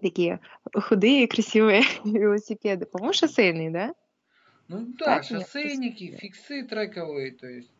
[0.00, 0.40] такие
[0.74, 2.86] худые, красивые велосипеды.
[2.86, 3.94] По-моему, шоссейные, да?
[4.68, 6.20] Ну да, так, шоссейники, нет?
[6.20, 7.70] фиксы трековые, то есть.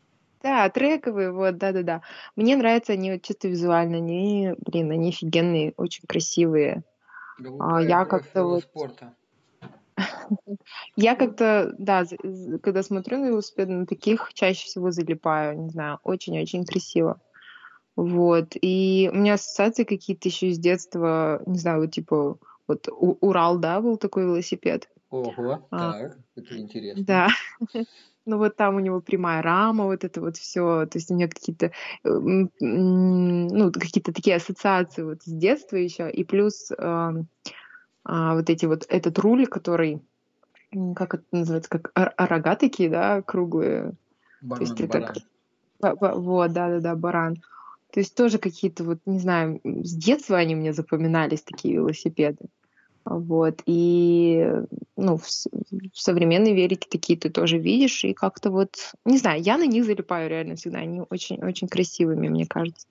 [0.41, 2.01] Да, трековые, вот, да-да-да.
[2.35, 6.83] Мне нравятся они вот чисто визуально, они, блин, они офигенные, очень красивые.
[7.59, 8.63] А, я как-то вот...
[8.63, 9.15] спорта.
[10.95, 12.05] Я как-то, да,
[12.61, 17.19] когда смотрю на велосипеды, на таких чаще всего залипаю, не знаю, очень-очень красиво.
[17.95, 18.55] Вот.
[18.61, 23.81] И у меня ассоциации какие-то еще из детства, не знаю, вот типа, вот Урал, да,
[23.81, 24.89] был такой велосипед.
[25.09, 27.03] Ого, а, так, это интересно.
[27.03, 27.27] Да.
[28.25, 31.27] Ну вот там у него прямая рама, вот это вот все, то есть у меня
[31.27, 31.73] какие-то,
[32.05, 37.11] ну, какие-то такие ассоциации вот с детства еще, и плюс э,
[38.03, 40.01] а, вот эти вот, этот руль, который,
[40.95, 43.93] как это называется, как рога такие, да, круглые.
[44.41, 45.13] Баран, то есть баран.
[45.81, 47.41] это, вот, да-да-да, баран.
[47.93, 52.45] То есть тоже какие-то вот, не знаю, с детства они мне запоминались, такие велосипеды.
[53.05, 53.61] Вот.
[53.65, 54.47] И
[54.95, 59.57] ну, в, в современной велике такие ты тоже видишь, и как-то вот, не знаю, я
[59.57, 62.87] на них залипаю реально всегда, они очень-очень красивыми, мне кажется.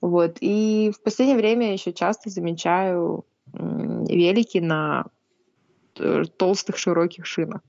[0.00, 0.36] Вот.
[0.40, 5.06] И в последнее время еще часто замечаю велики на
[5.94, 7.60] толстых широких шинах.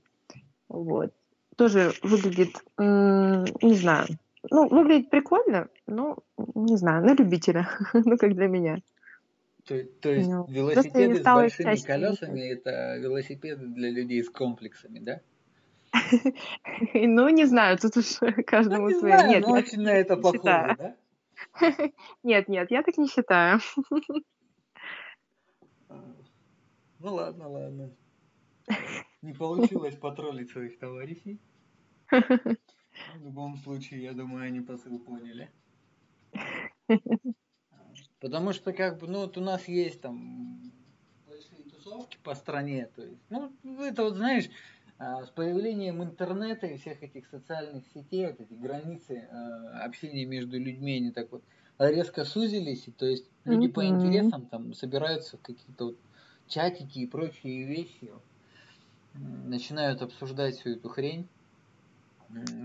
[0.68, 1.12] Вот.
[1.56, 4.06] Тоже выглядит, не знаю,
[4.50, 6.18] ну, выглядит прикольно, но,
[6.54, 8.78] не знаю, на любителя, ну, как для меня.
[9.64, 15.20] То, то есть ну, велосипеды с большими колесами это велосипеды для людей с комплексами, да?
[16.92, 19.28] Ну, не знаю, тут уж каждому ну, свое.
[19.28, 20.96] Нет, но очень на это похоже, да?
[22.22, 23.60] Нет, нет, я так не считаю.
[27.04, 27.90] Ну ладно, ладно.
[29.20, 31.38] Не получилось потроллить своих товарищей.
[32.10, 35.50] В любом случае, я думаю, они посыл поняли.
[38.20, 40.62] Потому что, как бы, ну, вот у нас есть там
[41.28, 42.88] большие тусовки по стране.
[42.96, 44.48] То есть, ну, это вот, знаешь,
[44.96, 50.58] а, с появлением интернета и всех этих социальных сетей, вот эти границы а, общения между
[50.58, 51.44] людьми, они так вот
[51.78, 53.72] резко сузились, и то есть люди mm-hmm.
[53.72, 55.98] по интересам там собираются в какие-то вот
[56.48, 58.10] чатики и прочие вещи,
[59.14, 61.26] начинают обсуждать всю эту хрень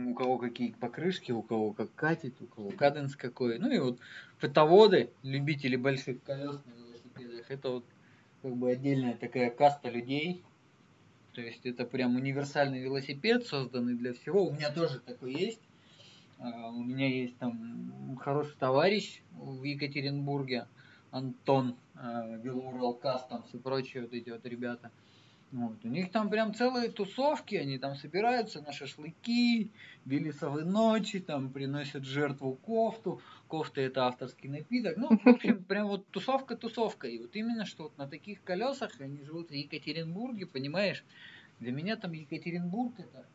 [0.08, 3.60] у кого какие покрышки, у кого как катит, у кого каденс какой.
[3.60, 4.00] Ну и вот
[4.38, 7.86] фотоводы, любители больших колес на велосипедах, это вот
[8.42, 10.44] как бы отдельная такая каста людей.
[11.34, 14.48] То есть это прям универсальный велосипед, созданный для всего.
[14.48, 15.62] У меня тоже такой есть.
[16.40, 20.68] А, у меня есть там хороший товарищ в Екатеринбурге,
[21.12, 21.76] Антон,
[22.42, 24.92] Велоурал Кастомс и прочие вот эти вот ребята.
[25.52, 25.84] Вот.
[25.84, 29.72] У них там прям целые тусовки, они там собираются на шашлыки,
[30.06, 33.20] белисовые ночи, там приносят жертву кофту.
[33.48, 34.98] Кофта это авторский напиток.
[34.98, 37.08] Ну, в общем, прям вот тусовка-тусовка.
[37.08, 41.04] И вот именно что вот на таких колесах они живут в Екатеринбурге, понимаешь?
[41.60, 43.26] Для меня там Екатеринбург это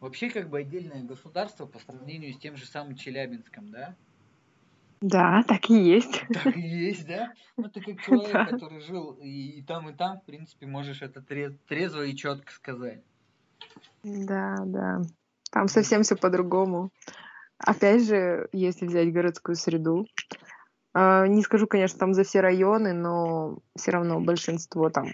[0.00, 3.94] вообще как бы отдельное государство по сравнению с тем же самым Челябинском, да?
[5.00, 6.24] Да, так и есть.
[6.32, 7.32] Так и есть, да?
[7.56, 8.46] Ну, ты как человек, да.
[8.46, 12.52] который жил и, и там, и там, в принципе, можешь это трез, трезво и четко
[12.52, 13.02] сказать.
[14.02, 15.02] Да, да.
[15.50, 16.90] Там совсем все по-другому.
[17.58, 20.06] Опять же, если взять городскую среду,
[20.94, 25.12] э, не скажу, конечно, там за все районы, но все равно большинство там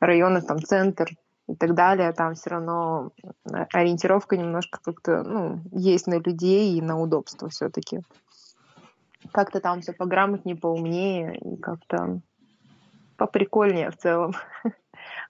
[0.00, 1.10] районов, там центр,
[1.50, 6.82] и так далее, там все равно э, ориентировка немножко как-то, ну, есть на людей и
[6.82, 8.00] на удобство все-таки.
[9.32, 12.20] Как-то там все пограмотнее, поумнее и как-то
[13.16, 14.32] поприкольнее в целом.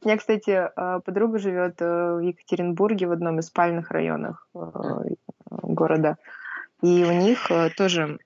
[0.03, 4.47] У меня, кстати, э, подруга живет э, в Екатеринбурге в одном из спальных районах
[5.51, 6.17] города.
[6.83, 8.19] И у них тоже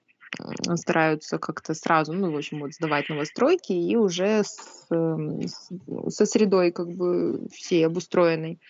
[0.76, 5.70] стараются как-то сразу, ну, в общем, вот сдавать новостройки и уже с, эм, с,
[6.08, 8.60] со средой как бы всей обустроенной.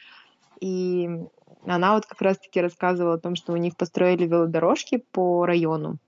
[0.60, 1.08] И
[1.66, 5.98] она вот как раз-таки рассказывала о том, что у них построили велодорожки по району.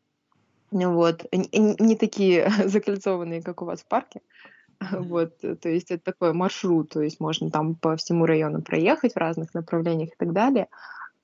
[0.70, 1.24] Вот.
[1.32, 4.20] Не, не такие закольцованные, как у вас в парке.
[4.90, 9.16] Вот, то есть это такой маршрут, то есть можно там по всему району проехать в
[9.16, 10.68] разных направлениях и так далее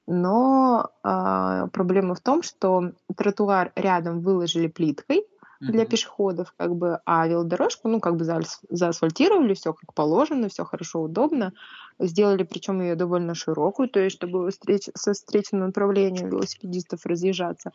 [0.07, 5.27] но э, проблема в том, что тротуар рядом выложили плиткой
[5.61, 5.89] для mm-hmm.
[5.89, 11.53] пешеходов, как бы, а велодорожку, ну, как бы заасфальтировали, все как положено, все хорошо, удобно.
[12.01, 17.71] Сделали, причем ее довольно широкую, то есть, чтобы встреч, со встречным направлением велосипедистов разъезжаться.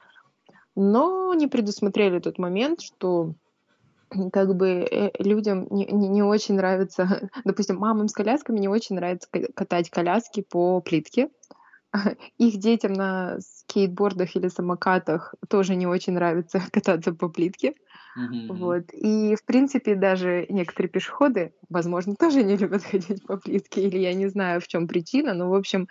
[0.75, 3.33] Но не предусмотрели тот момент, что
[4.31, 8.95] как бы э, людям не, не, не очень нравится, допустим, мамам с колясками не очень
[8.95, 11.29] нравится катать коляски по плитке,
[12.37, 17.75] их детям на скейтбордах или самокатах тоже не очень нравится кататься по плитке.
[18.17, 18.47] Mm-hmm.
[18.49, 18.85] Вот.
[18.93, 24.13] И, в принципе, даже некоторые пешеходы, возможно, тоже не любят ходить по плитке, или я
[24.13, 25.87] не знаю, в чем причина, но, в общем,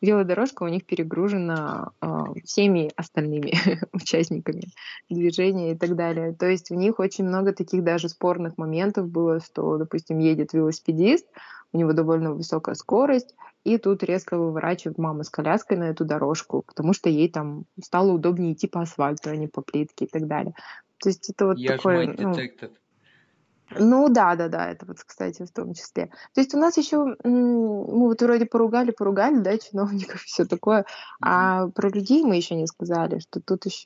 [0.00, 2.06] велодорожка у них перегружена э,
[2.44, 3.52] всеми остальными
[3.92, 4.64] участниками
[5.08, 6.34] движения и так далее.
[6.34, 11.26] То есть у них очень много таких даже спорных моментов было, что, допустим, едет велосипедист,
[11.72, 13.34] у него довольно высокая скорость,
[13.64, 18.12] и тут резко выворачивает мама с коляской на эту дорожку, потому что ей там стало
[18.12, 20.54] удобнее идти по асфальту, а не по плитке и так далее.
[20.98, 22.14] То есть это вот Я такое...
[22.18, 22.34] Ну,
[23.78, 26.10] ну да, да, да, это вот, кстати, в том числе.
[26.34, 30.84] То есть у нас еще, мы вот вроде поругали, поругали, да, чиновников, все такое,
[31.20, 33.84] а про людей мы еще не сказали, что тут еще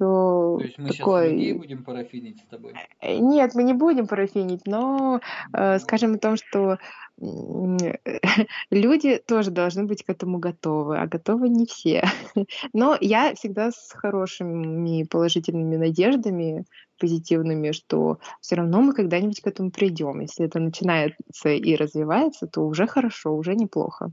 [0.58, 1.22] То есть мы такой...
[1.24, 2.74] сейчас людей будем парафинить с тобой?
[3.00, 5.20] Э, нет, мы не будем парафинить, но
[5.52, 6.78] э, скажем о том, что
[8.70, 12.04] люди тоже должны быть к этому готовы, а готовы не все.
[12.72, 16.64] Но я всегда с хорошими положительными надеждами,
[16.98, 20.20] позитивными, что все равно мы когда-нибудь к этому придем.
[20.20, 24.10] Если это начинается и развивается, то уже хорошо, уже неплохо.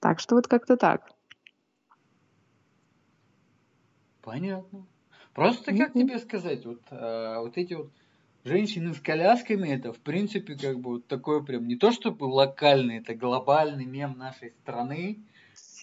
[0.00, 1.10] Так что вот как-то так.
[4.22, 4.86] Понятно.
[5.34, 7.90] Просто как тебе сказать, вот, э, вот эти вот
[8.44, 12.98] женщины с колясками, это, в принципе, как бы вот такой прям, не то чтобы локальный,
[12.98, 15.24] это глобальный мем нашей страны.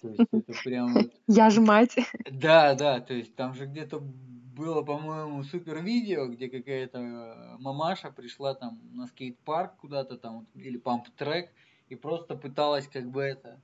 [0.00, 1.12] То есть это прям вот...
[1.26, 1.96] Я ж мать.
[2.30, 8.10] Да, да, то есть там же где-то было, по-моему, супер видео, где какая-то э, мамаша
[8.10, 11.50] пришла там на скейт-парк куда-то там, или памп-трек,
[11.88, 13.60] и просто пыталась как бы это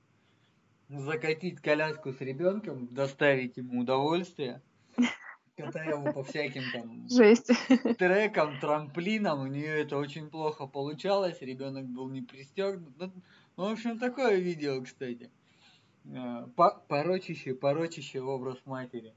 [0.87, 4.61] закатить коляску с ребенком, доставить ему удовольствие
[5.55, 7.51] катая его по всяким там Жесть.
[7.97, 12.97] трекам, трамплинам, у нее это очень плохо получалось, ребенок был не пристегнут.
[12.97, 13.11] Ну,
[13.57, 15.29] ну, в общем, такое видео, кстати.
[16.05, 16.47] Э,
[16.87, 19.13] порочище, порочище образ матери.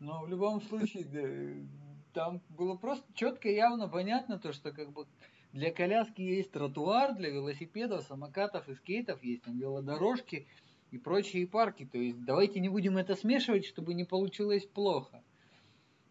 [0.00, 1.66] Но в любом случае,
[2.12, 5.06] там было просто четко и явно понятно то, что как бы
[5.52, 10.46] для коляски есть тротуар, для велосипедов, самокатов и скейтов есть там велодорожки
[10.90, 11.84] и прочие парки.
[11.84, 15.23] То есть давайте не будем это смешивать, чтобы не получилось плохо.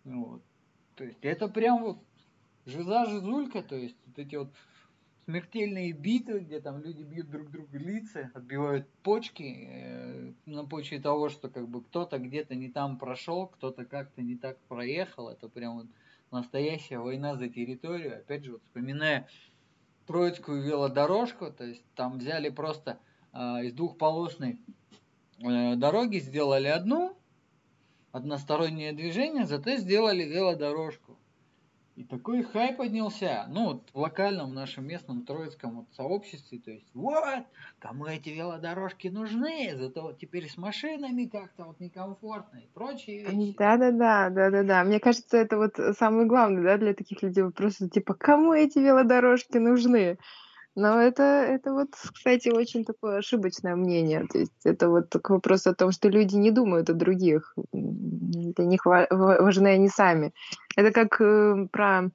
[0.04, 0.42] Вот.
[0.96, 1.98] То есть это прям вот
[2.66, 4.50] жиза жизулька, то есть вот эти вот
[5.26, 11.30] смертельные битвы, где там люди бьют друг друга лица, отбивают почки э, на почве того,
[11.30, 15.30] что как бы кто-то где-то не там прошел, кто-то как-то не так проехал.
[15.30, 15.88] Это прям вот
[16.32, 18.18] настоящая война за территорию.
[18.18, 19.28] Опять же, вот вспоминая
[20.06, 23.00] Троицкую велодорожку, то есть там взяли просто
[23.32, 24.60] э, из двухполосной
[25.39, 27.16] э, дороги, сделали одну,
[28.13, 31.19] одностороннее движение, зато сделали велодорожку.
[31.95, 36.89] И такой хай поднялся, ну, вот в локальном нашем местном троицком вот сообществе, то есть,
[36.95, 37.45] вот,
[37.80, 43.56] кому эти велодорожки нужны, зато вот теперь с машинами как-то вот некомфортно и прочие вещи.
[43.58, 44.84] Да-да-да, да-да-да.
[44.84, 49.58] Мне кажется, это вот самое главное, да, для таких людей, просто типа, кому эти велодорожки
[49.58, 50.17] нужны?
[50.76, 54.26] Но это, это вот, кстати, очень такое ошибочное мнение.
[54.28, 57.56] То есть это вот такой вопрос о том, что люди не думают о других.
[57.72, 60.34] Для них важны они сами.
[60.76, 62.10] Это как э, про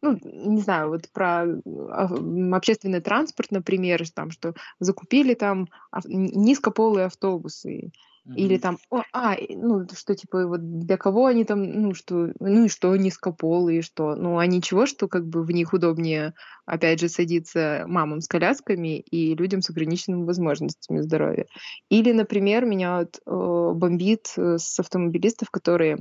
[0.00, 2.08] ну, не знаю, вот про а,
[2.52, 5.66] общественный транспорт, например, там, что закупили там
[6.06, 7.90] низкополые автобусы,
[8.34, 12.64] или там, о, а, ну, что типа вот для кого они там, ну, что, ну
[12.66, 16.34] и что низкополые, что, ну, а ничего, что как бы в них удобнее,
[16.66, 21.46] опять же, садиться мамам с колясками и людям с ограниченными возможностями здоровья.
[21.88, 25.98] Или, например, меня вот э, бомбит э, с автомобилистов, которые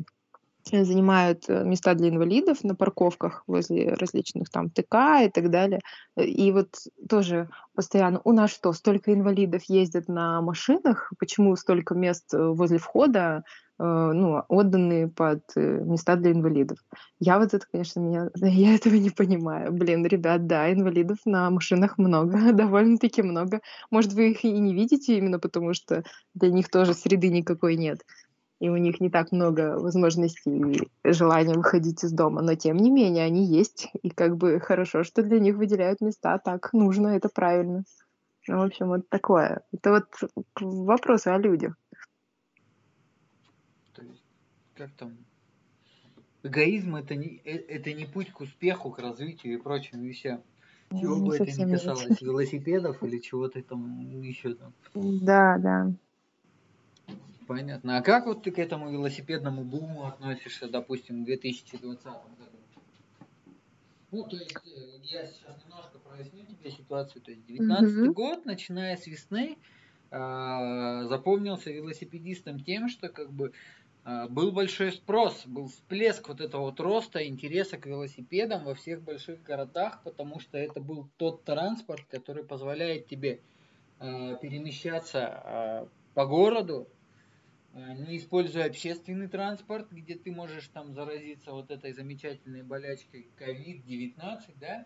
[0.71, 5.80] занимают э, места для инвалидов на парковках возле различных там ТК и так далее.
[6.15, 6.69] И вот
[7.10, 12.77] тоже постоянно, у нас что, столько инвалидов ездят на машинах, почему столько мест э, возле
[12.77, 13.43] входа
[13.80, 16.80] э, ну, отданы под места для инвалидов.
[17.19, 19.71] Я вот это, конечно, меня, я этого не понимаю.
[19.71, 23.62] Блин, ребят, да, инвалидов на машинах много, довольно-таки много.
[23.91, 26.03] Может, вы их и не видите именно потому, что
[26.34, 28.01] для них тоже среды никакой нет
[28.59, 32.89] и у них не так много возможностей и желания выходить из дома, но тем не
[32.89, 37.29] менее они есть, и как бы хорошо, что для них выделяют места, так нужно, это
[37.29, 37.83] правильно.
[38.47, 39.61] Ну, в общем, вот такое.
[39.73, 41.75] Это вот вопросы о людях.
[43.93, 44.23] То есть,
[44.75, 45.17] как там,
[46.43, 50.41] эгоизм это не, э, это не путь к успеху, к развитию и прочим вещам.
[50.91, 52.21] Чего не бы это ни касалось, нет.
[52.21, 54.73] велосипедов или чего-то там еще там.
[54.95, 55.91] Да, да.
[57.48, 57.98] Понятно.
[57.98, 62.58] А как вот ты к этому велосипедному буму относишься, допустим, в 2020 году?
[64.12, 67.21] Ну, то есть, э, я сейчас немножко проясню тебе ситуацию.
[67.21, 68.13] То есть, 19 mm-hmm.
[68.13, 69.58] год, начиная с весны,
[70.12, 73.54] э, запомнился велосипедистам тем, что как бы
[74.04, 79.02] э, был большой спрос, был всплеск вот этого вот роста интереса к велосипедам во всех
[79.02, 83.39] больших городах, потому что это был тот транспорт, который позволяет тебе
[84.00, 86.87] э, перемещаться по городу,
[87.73, 94.85] не используя общественный транспорт, где ты можешь там заразиться вот этой замечательной болячкой COVID-19, да,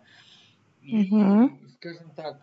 [0.82, 1.60] и, угу.
[1.76, 2.42] скажем так,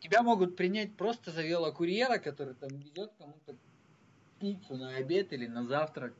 [0.00, 3.56] тебя могут принять просто за велокурьера, который там везет кому-то
[4.38, 6.14] пиццу на обед или на завтрак,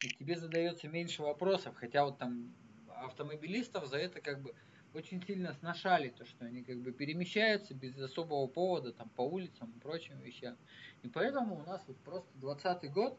[0.00, 2.54] и тебе задается меньше вопросов, хотя вот там
[2.88, 4.54] автомобилистов за это как бы
[4.96, 9.72] очень сильно сношали, то, что они как бы перемещаются без особого повода там по улицам
[9.76, 10.56] и прочим вещам.
[11.02, 13.18] И поэтому у нас вот просто 20 год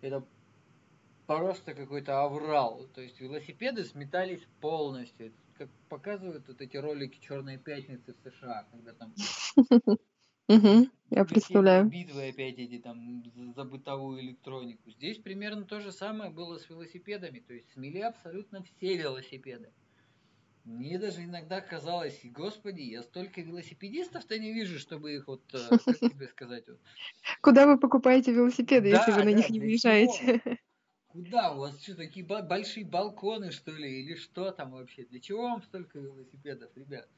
[0.00, 0.24] это
[1.26, 2.86] просто какой-то аврал.
[2.94, 5.32] То есть велосипеды сметались полностью.
[5.58, 9.12] Как показывают вот эти ролики Черной пятницы в США, когда там
[11.10, 11.86] я представляю.
[11.86, 13.24] Битвы опять эти там
[13.56, 14.88] за бытовую электронику.
[14.90, 17.40] Здесь примерно то же самое было с велосипедами.
[17.40, 19.72] То есть смели абсолютно все велосипеды.
[20.68, 25.98] Мне даже иногда казалось, господи, я столько велосипедистов-то не вижу, чтобы их вот, э, как
[25.98, 26.78] тебе сказать, вот.
[27.40, 30.42] Куда вы покупаете велосипеды, если вы на них не выезжаете?
[31.08, 31.52] Куда?
[31.54, 35.06] У вас что, такие большие балконы, что ли, или что там вообще?
[35.06, 37.08] Для чего вам столько велосипедов, ребят?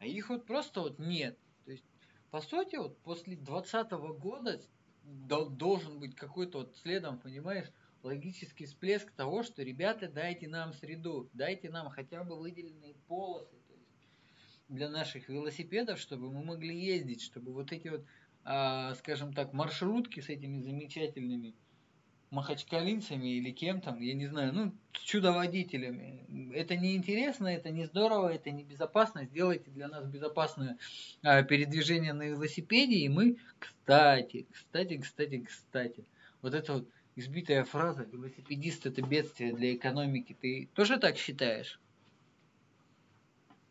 [0.00, 1.38] А их вот просто вот нет.
[1.64, 1.84] То есть,
[2.32, 4.60] по сути, вот после 2020 года
[5.04, 7.68] должен быть какой-то вот следом, понимаешь,
[8.06, 13.56] логический всплеск того, что, ребята, дайте нам среду, дайте нам хотя бы выделенные полосы
[14.68, 18.04] для наших велосипедов, чтобы мы могли ездить, чтобы вот эти вот,
[18.44, 21.54] а, скажем так, маршрутки с этими замечательными
[22.30, 26.52] махачкалинцами или кем там, я не знаю, ну, чудо-водителями.
[26.54, 29.24] Это не интересно, это не здорово, это не безопасно.
[29.24, 30.78] Сделайте для нас безопасное
[31.22, 36.04] а, передвижение на велосипеде, и мы, кстати, кстати, кстати, кстати,
[36.42, 40.36] вот это вот избитая фраза «велосипедист– это бедствие для экономики».
[40.40, 41.80] Ты тоже так считаешь?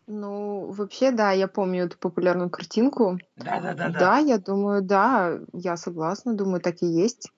[0.08, 3.18] Ну, вообще, да, я помню эту популярную картинку.
[3.38, 3.90] Да, да, да.
[3.90, 7.32] Да, я думаю, да, я согласна, думаю, так и есть.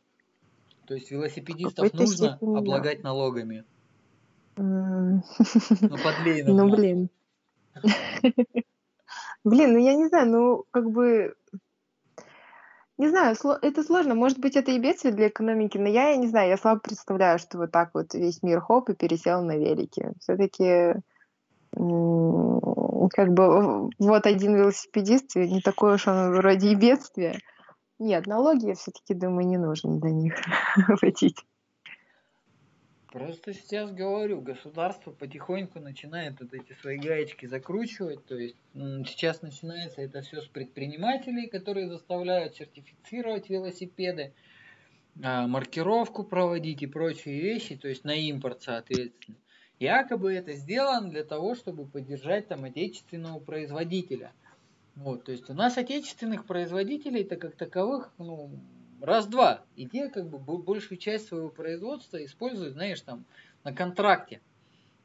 [0.86, 3.64] То есть велосипедистов нужно степени, облагать налогами.
[4.56, 5.22] Ну,
[6.04, 7.10] подлей Ну, блин.
[9.44, 11.36] Блин, ну я не знаю, ну, как бы,
[12.98, 14.16] не знаю, это сложно.
[14.16, 17.38] Может быть, это и бедствие для экономики, но я, я не знаю, я слабо представляю,
[17.38, 20.14] что вот так вот весь мир хоп и пересел на велики.
[20.20, 20.96] Все-таки
[21.72, 27.40] как бы вот один велосипедист, не такой уж он вроде и бедствие.
[28.00, 30.34] Нет, налоги я все-таки думаю, не нужно для них
[30.88, 31.44] вводить.
[33.18, 38.24] Просто сейчас говорю, государство потихоньку начинает вот эти свои гаечки закручивать.
[38.28, 44.36] То есть сейчас начинается это все с предпринимателей, которые заставляют сертифицировать велосипеды,
[45.24, 49.38] а, маркировку проводить и прочие вещи, то есть на импорт, соответственно.
[49.80, 54.32] Якобы это сделано для того, чтобы поддержать там отечественного производителя.
[54.94, 58.52] Вот, то есть у нас отечественных производителей-то как таковых, ну,
[59.02, 59.64] раз-два.
[59.76, 63.26] И те как бы большую часть своего производства используют, знаешь, там
[63.64, 64.42] на контракте.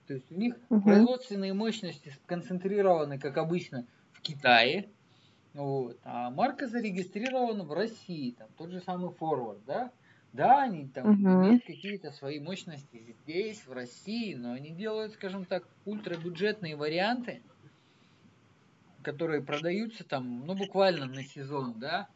[0.07, 0.83] То есть у них угу.
[0.83, 4.89] производственные мощности сконцентрированы, как обычно, в Китае.
[5.55, 5.99] Вот.
[6.05, 9.91] А марка зарегистрирована в России, там тот же самый форвард, да?
[10.33, 11.45] Да, они там угу.
[11.45, 17.43] имеют какие-то свои мощности здесь, в России, но они делают, скажем так, ультрабюджетные варианты,
[19.03, 22.09] которые продаются там, ну, буквально на сезон, да,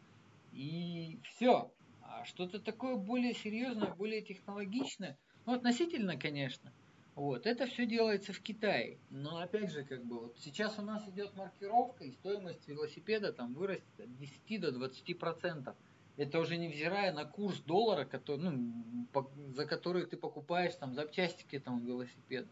[0.56, 1.70] и все.
[2.00, 6.72] А что-то такое более серьезное, более технологичное, ну, относительно, конечно.
[7.14, 8.98] Вот, это все делается в Китае.
[9.10, 13.54] Но опять же, как бы, вот сейчас у нас идет маркировка, и стоимость велосипеда там
[13.54, 15.76] вырастет от 10 до 20 процентов.
[16.16, 21.44] Это уже невзирая на курс доллара, который, ну, по, за который ты покупаешь там запчасти
[21.44, 22.48] к этому велосипеду.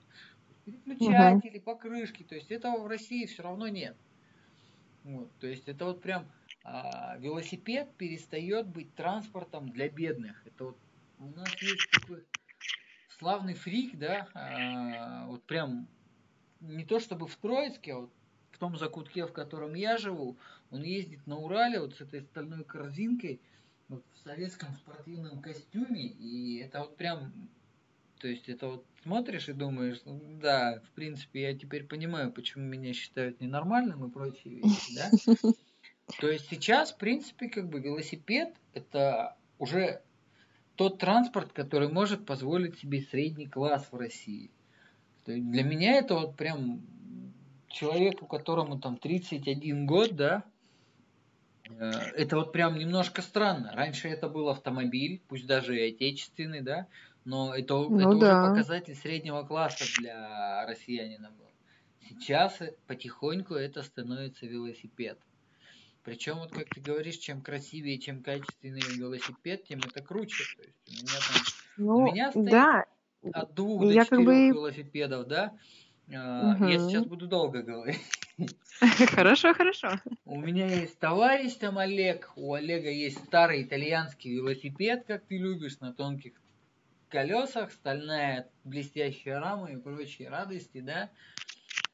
[0.65, 1.65] Переключатели, угу.
[1.65, 2.23] покрышки.
[2.23, 3.97] То есть этого в России все равно нет.
[5.05, 6.27] Вот, то есть это вот прям
[7.19, 10.47] велосипед перестает быть транспортом для бедных.
[10.47, 10.79] Это вот
[11.19, 12.25] у нас есть такой
[13.19, 15.89] славный фрик, да, а, вот прям
[16.61, 18.11] не то чтобы в Троицке, а вот
[18.51, 20.37] в том закутке, в котором я живу,
[20.71, 23.41] он ездит на Урале вот с этой стальной корзинкой
[23.89, 27.33] вот, в советском спортивном костюме, и это вот прям,
[28.19, 32.65] то есть это вот смотришь и думаешь, ну, да, в принципе, я теперь понимаю, почему
[32.65, 35.11] меня считают ненормальным и прочие вещи, да.
[36.21, 40.03] То есть сейчас, в принципе, как бы велосипед это уже
[40.77, 44.51] тот транспорт, который может позволить себе средний класс в России.
[45.27, 46.83] Для меня это вот прям
[47.69, 50.45] человеку, которому там 31 год, да,
[51.69, 53.73] э, это вот прям немножко странно.
[53.75, 56.87] Раньше это был автомобиль, пусть даже и отечественный, да,
[57.25, 58.43] но это, ну, это да.
[58.43, 61.51] уже показатель среднего класса для россиянина был.
[62.07, 65.19] Сейчас потихоньку это становится велосипед.
[66.05, 70.45] Причем, вот как ты говоришь, чем красивее, чем качественнее велосипед, тем это круче.
[70.57, 71.43] То есть у меня там,
[71.79, 72.85] Ну, у меня стоит да,
[73.33, 74.49] от двух до я как четырех бы...
[74.49, 75.57] велосипедов, да.
[76.11, 78.01] А, Я сейчас буду долго говорить.
[79.15, 79.89] Хорошо, хорошо.
[80.25, 82.33] У меня есть товарищ там Олег.
[82.35, 86.33] У Олега есть старый итальянский велосипед, как ты любишь, на тонких
[87.09, 91.11] колесах, стальная блестящая рама и прочие радости, да.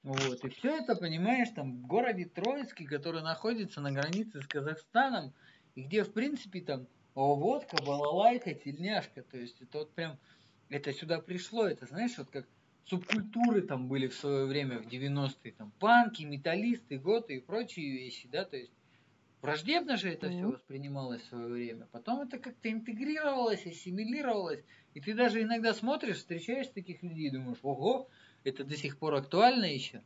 [0.03, 0.44] Вот.
[0.44, 5.34] И все это, понимаешь, там в городе Троицкий, который находится на границе с Казахстаном,
[5.74, 9.22] и где, в принципе, там о, водка, балалайка, тельняшка.
[9.22, 10.18] То есть это вот прям,
[10.68, 12.48] это сюда пришло, это знаешь, вот как
[12.84, 18.26] субкультуры там были в свое время, в 90-е, там панки, металлисты, готы и прочие вещи,
[18.28, 18.72] да, то есть
[19.42, 21.86] враждебно же это все Ну, воспринималось в свое время.
[21.86, 27.59] Потом это как-то интегрировалось, ассимилировалось, и ты даже иногда смотришь, встречаешь таких людей и думаешь,
[27.62, 28.09] ого,
[28.45, 30.03] это до сих пор актуально еще.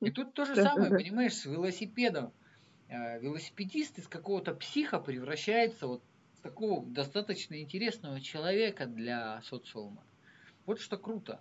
[0.00, 2.32] И тут то же самое, понимаешь, с велосипедом.
[2.88, 6.02] Э, Велосипедист из какого-то психа превращается вот
[6.34, 10.02] в такого достаточно интересного человека для социума.
[10.66, 11.40] Вот что круто.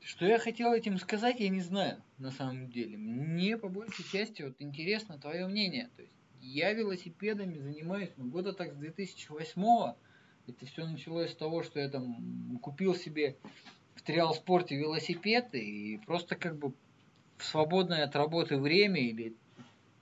[0.00, 2.98] Что я хотел этим сказать, я не знаю, на самом деле.
[2.98, 5.88] Мне по большей части вот интересно твое мнение.
[5.96, 9.94] То есть я велосипедами занимаюсь ну, года так с 2008
[10.46, 13.38] Это все началось с того, что я там купил себе
[13.94, 16.72] в Триал Спорте велосипед и просто как бы
[17.36, 19.36] в свободное от работы время или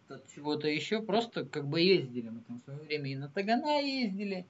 [0.09, 2.29] от чего-то еще просто как бы ездили.
[2.29, 4.47] Мы там в свое время и на Тагана ездили,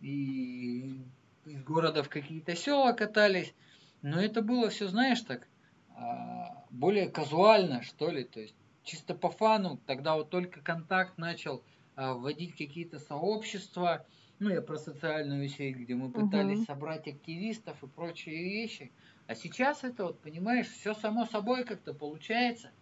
[0.00, 1.00] и
[1.44, 3.54] из города в какие-то села катались.
[4.02, 5.48] Но это было все, знаешь, так
[5.96, 8.54] а, более казуально, что ли, то есть
[8.84, 9.80] чисто по фану.
[9.86, 11.62] Тогда вот только контакт начал
[11.96, 14.06] а, вводить какие-то сообщества,
[14.40, 16.64] ну я про социальную сеть, где мы пытались Мгм.
[16.64, 18.92] собрать активистов и прочие вещи.
[19.26, 22.72] А сейчас это вот, понимаешь, все само собой как-то получается.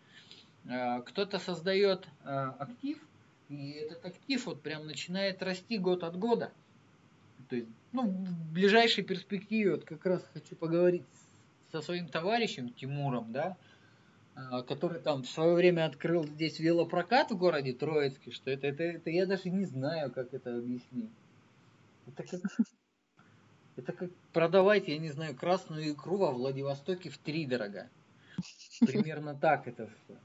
[0.69, 3.09] А, Кто-то создает а, актив,
[3.49, 6.55] и этот актив вот прям начинает расти год от года.
[7.49, 11.07] То есть, ну, в ближайшей перспективе вот как раз хочу поговорить
[11.71, 13.59] со своим товарищем Тимуром, да,
[14.35, 18.85] а, который там в свое время открыл здесь велопрокат в городе Троицке, что это, это,
[18.85, 21.13] это я даже не знаю, как это объяснить.
[22.07, 22.41] Это как,
[23.77, 27.89] это как продавать, я не знаю, красную икру во Владивостоке в три дорога.
[28.81, 30.17] Примерно так это все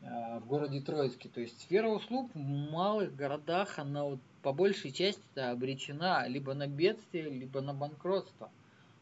[0.00, 1.28] в городе Троицке.
[1.28, 6.66] То есть сфера услуг в малых городах, она вот по большей части обречена либо на
[6.66, 8.50] бедствие, либо на банкротство.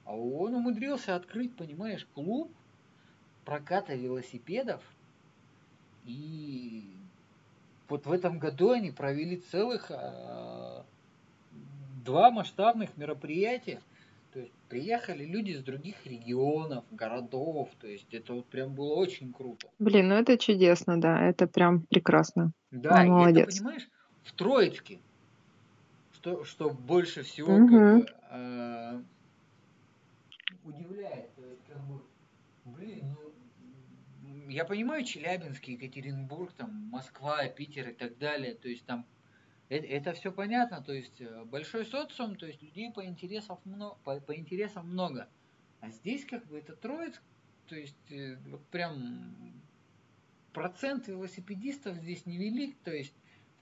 [0.04, 2.50] А он умудрился открыть, понимаешь, клуб
[3.44, 4.82] проката велосипедов.
[6.04, 6.88] И
[7.88, 10.84] вот в этом году они провели целых а,
[12.06, 13.80] два масштабных мероприятия.
[14.32, 17.68] То есть приехали люди из других регионов, городов.
[17.80, 19.68] То есть это вот прям было очень круто.
[19.78, 22.52] Блин, ну это чудесно, да, это прям прекрасно.
[22.70, 23.48] Да, Он и молодец.
[23.48, 23.88] это, понимаешь,
[24.22, 24.98] в Троицке,
[26.14, 27.68] что, что больше всего Мгм.
[27.68, 29.02] как бы, э,
[30.64, 31.34] удивляет.
[31.34, 32.00] То есть, как бы,
[32.64, 33.16] блин,
[34.22, 39.06] ну, я понимаю Челябинск, Екатеринбург, там, Москва, Питер и так далее, то есть там
[39.68, 44.20] это, все понятно, то есть э, большой социум, то есть людей по, интересам много, по,
[44.20, 45.28] по интересам много.
[45.80, 47.20] А здесь как бы это Троицк,
[47.66, 49.62] то есть э, вот прям
[50.52, 53.14] процент велосипедистов здесь невелик, то есть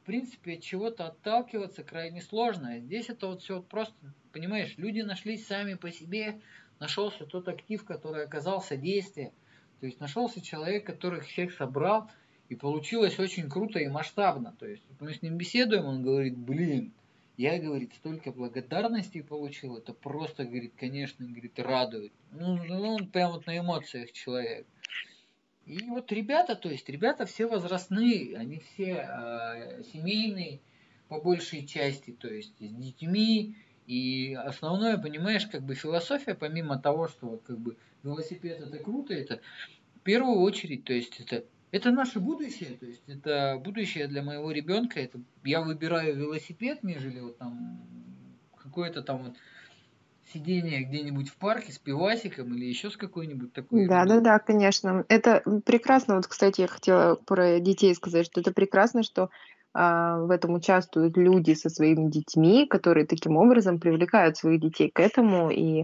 [0.03, 2.75] в принципе от чего-то отталкиваться крайне сложно.
[2.75, 3.95] А здесь это вот все вот просто,
[4.33, 6.43] понимаешь, люди нашлись сами по себе,
[6.79, 9.33] нашелся тот актив, который оказал содействие,
[9.81, 12.11] то есть нашелся человек, который всех собрал,
[12.49, 14.55] и получилось очень круто и масштабно.
[14.59, 16.93] То есть мы с ним беседуем, он говорит, блин,
[17.37, 22.13] я, говорит, столько благодарностей получил, это просто, говорит, конечно, говорит, радует.
[22.33, 24.67] Ну, ну, он прям вот на эмоциях человек.
[25.67, 30.61] И вот ребята, то есть ребята все возрастные, они все э, семейные
[31.09, 33.57] по большей части, то есть с детьми.
[33.87, 39.13] И основное, понимаешь, как бы философия, помимо того, что вот как бы велосипед это круто,
[39.13, 39.41] это
[39.97, 41.45] в первую очередь, то есть это
[41.75, 45.01] это наше будущее, то есть это будущее для моего ребенка.
[45.01, 47.85] Это я выбираю велосипед, нежели вот там
[48.57, 49.35] какое-то там вот
[50.33, 53.89] сидение где-нибудь в парке с пивасиком или еще с какой-нибудь такой.
[53.89, 55.05] Да, да, да, конечно.
[55.09, 56.15] Это прекрасно.
[56.15, 59.31] Вот, кстати, я хотела про детей сказать, что это прекрасно, что
[59.73, 65.01] а, в этом участвуют люди со своими детьми, которые таким образом привлекают своих детей к
[65.01, 65.83] этому и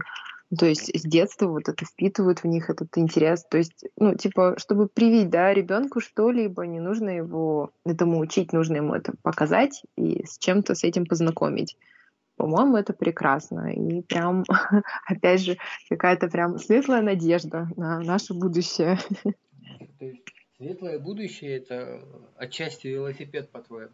[0.57, 3.45] то есть с детства вот это впитывают в них этот интерес.
[3.49, 8.77] То есть, ну, типа, чтобы привить, да, ребенку что-либо, не нужно его этому учить, нужно
[8.77, 11.77] ему это показать и с чем-то с этим познакомить.
[12.35, 13.71] По-моему, это прекрасно.
[13.73, 14.43] И прям,
[15.07, 15.57] опять же,
[15.89, 18.97] какая-то прям светлая надежда на наше будущее.
[19.99, 20.23] То есть
[20.61, 22.03] Светлое будущее это
[22.35, 23.89] отчасти велосипед, по-твоему?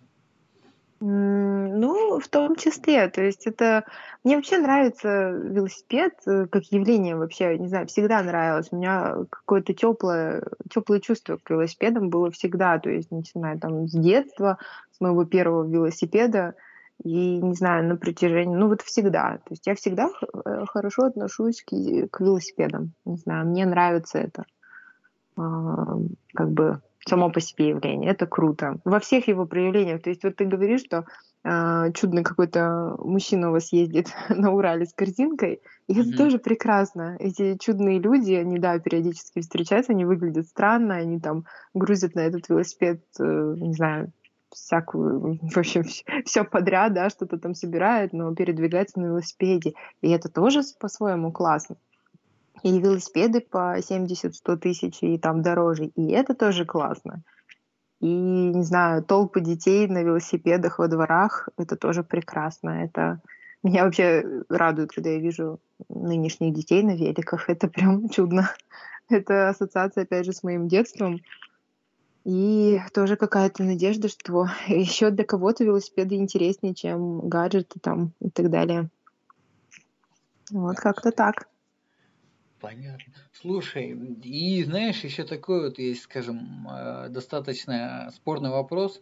[1.80, 3.08] Ну, в том числе.
[3.10, 3.84] То есть это...
[4.24, 8.70] Мне вообще нравится велосипед э, как явление вообще, не знаю, всегда нравилось.
[8.72, 12.80] У меня какое-то теплое, теплое чувство к велосипедам было всегда.
[12.80, 14.58] То есть, начиная там с детства,
[14.92, 16.56] с моего первого велосипеда,
[17.04, 19.38] и, не знаю, на протяжении, ну вот всегда.
[19.46, 20.10] То есть я всегда
[20.46, 22.94] э, хорошо отношусь к, к велосипедам.
[23.06, 24.46] Не знаю, мне нравится это.
[25.38, 25.98] А,
[26.34, 28.12] как бы само по себе явление.
[28.12, 28.78] Это круто.
[28.84, 30.02] Во всех его проявлениях.
[30.02, 31.06] То есть вот ты говоришь, что
[31.44, 36.02] э, чудный какой-то мужчина у вас ездит на Урале с корзинкой, и mm-hmm.
[36.02, 37.16] это тоже прекрасно.
[37.20, 42.50] Эти чудные люди, они, да, периодически встречаются, они выглядят странно, они там грузят на этот
[42.50, 44.12] велосипед, э, не знаю,
[44.52, 45.84] всякую, в общем,
[46.26, 49.74] все подряд, да, что-то там собирают, но передвигается на велосипеде.
[50.02, 51.78] И это тоже по-своему классно
[52.64, 55.86] или велосипеды по 70-100 тысяч и там дороже.
[55.96, 57.24] И это тоже классно.
[58.00, 62.84] И, не знаю, толпы детей на велосипедах во дворах, это тоже прекрасно.
[62.84, 63.22] Это
[63.64, 67.50] меня вообще радует, когда я вижу нынешних детей на великах.
[67.50, 68.52] Это прям чудно.
[69.10, 71.20] Это ассоциация, опять же, с моим детством.
[72.24, 78.50] И тоже какая-то надежда, что еще для кого-то велосипеды интереснее, чем гаджеты там и так
[78.50, 78.90] далее.
[80.52, 81.48] Вот как-то так.
[82.60, 83.14] Понятно.
[83.34, 83.92] Слушай,
[84.24, 89.02] и знаешь, еще такой вот есть, скажем, э, достаточно спорный вопрос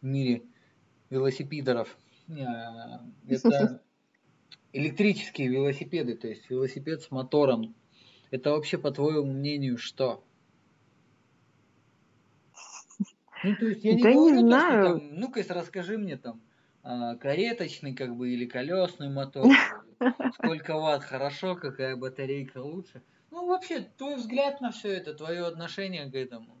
[0.00, 0.44] в мире
[1.10, 1.96] велосипедеров.
[2.28, 3.82] Э, это
[4.72, 7.74] электрические велосипеды, то есть велосипед с мотором.
[8.30, 10.24] Это вообще, по твоему мнению, что?
[13.42, 15.00] Ну, то есть я не да говорю, не знаю.
[15.12, 16.40] Ну-ка, расскажи мне там,
[16.82, 19.46] а, кареточный как бы или колесный мотор,
[20.34, 23.02] сколько ватт хорошо, какая батарейка лучше.
[23.30, 26.56] Ну, вообще, твой взгляд на все это, твое отношение к этому.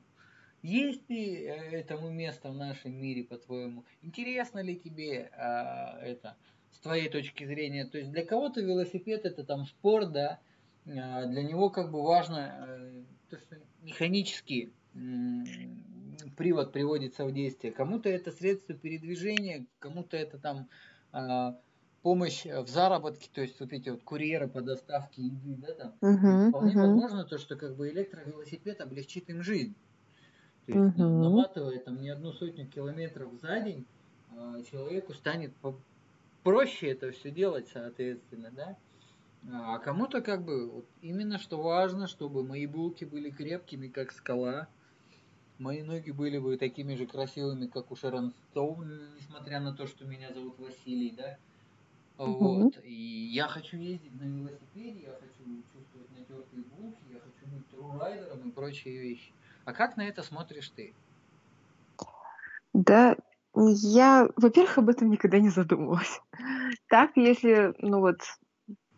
[0.62, 3.84] Есть ли э, этому место в нашем мире, по-твоему?
[4.02, 6.36] Интересно ли тебе а, это
[6.70, 7.84] с твоей точки зрения?
[7.84, 10.40] То есть для кого-то велосипед это там спорт, да,
[10.86, 14.72] а, для него как бы важно а, то, что механически
[16.36, 17.72] привод приводится в действие.
[17.72, 20.68] Кому-то это средство передвижения, кому-то это там
[21.12, 21.58] а,
[22.04, 25.94] помощь в заработке, то есть вот эти вот курьеры по доставке еды, да, там.
[26.02, 26.80] Uh-huh, вполне uh-huh.
[26.80, 29.74] возможно то, что как бы электровелосипед облегчит им жизнь.
[30.66, 31.22] То есть uh-huh.
[31.22, 33.86] наматывая там не одну сотню километров за день,
[34.36, 35.54] а, человеку станет
[36.42, 38.76] проще это все делать, соответственно, да.
[39.50, 44.68] А кому-то как бы вот именно что важно, чтобы мои булки были крепкими, как скала,
[45.58, 50.04] мои ноги были бы такими же красивыми, как у Шерон Стоун, несмотря на то, что
[50.04, 51.38] меня зовут Василий, да.
[52.18, 52.76] Вот.
[52.82, 58.48] И я хочу ездить на велосипеде, я хочу чувствовать натертые булки, я хочу быть трурайдером
[58.48, 59.34] и прочие вещи.
[59.64, 60.96] А как на это смотришь ты?
[62.72, 63.16] Да,
[63.56, 66.20] я, во-первых, об этом никогда не задумывалась.
[66.88, 68.18] Так, если, ну вот,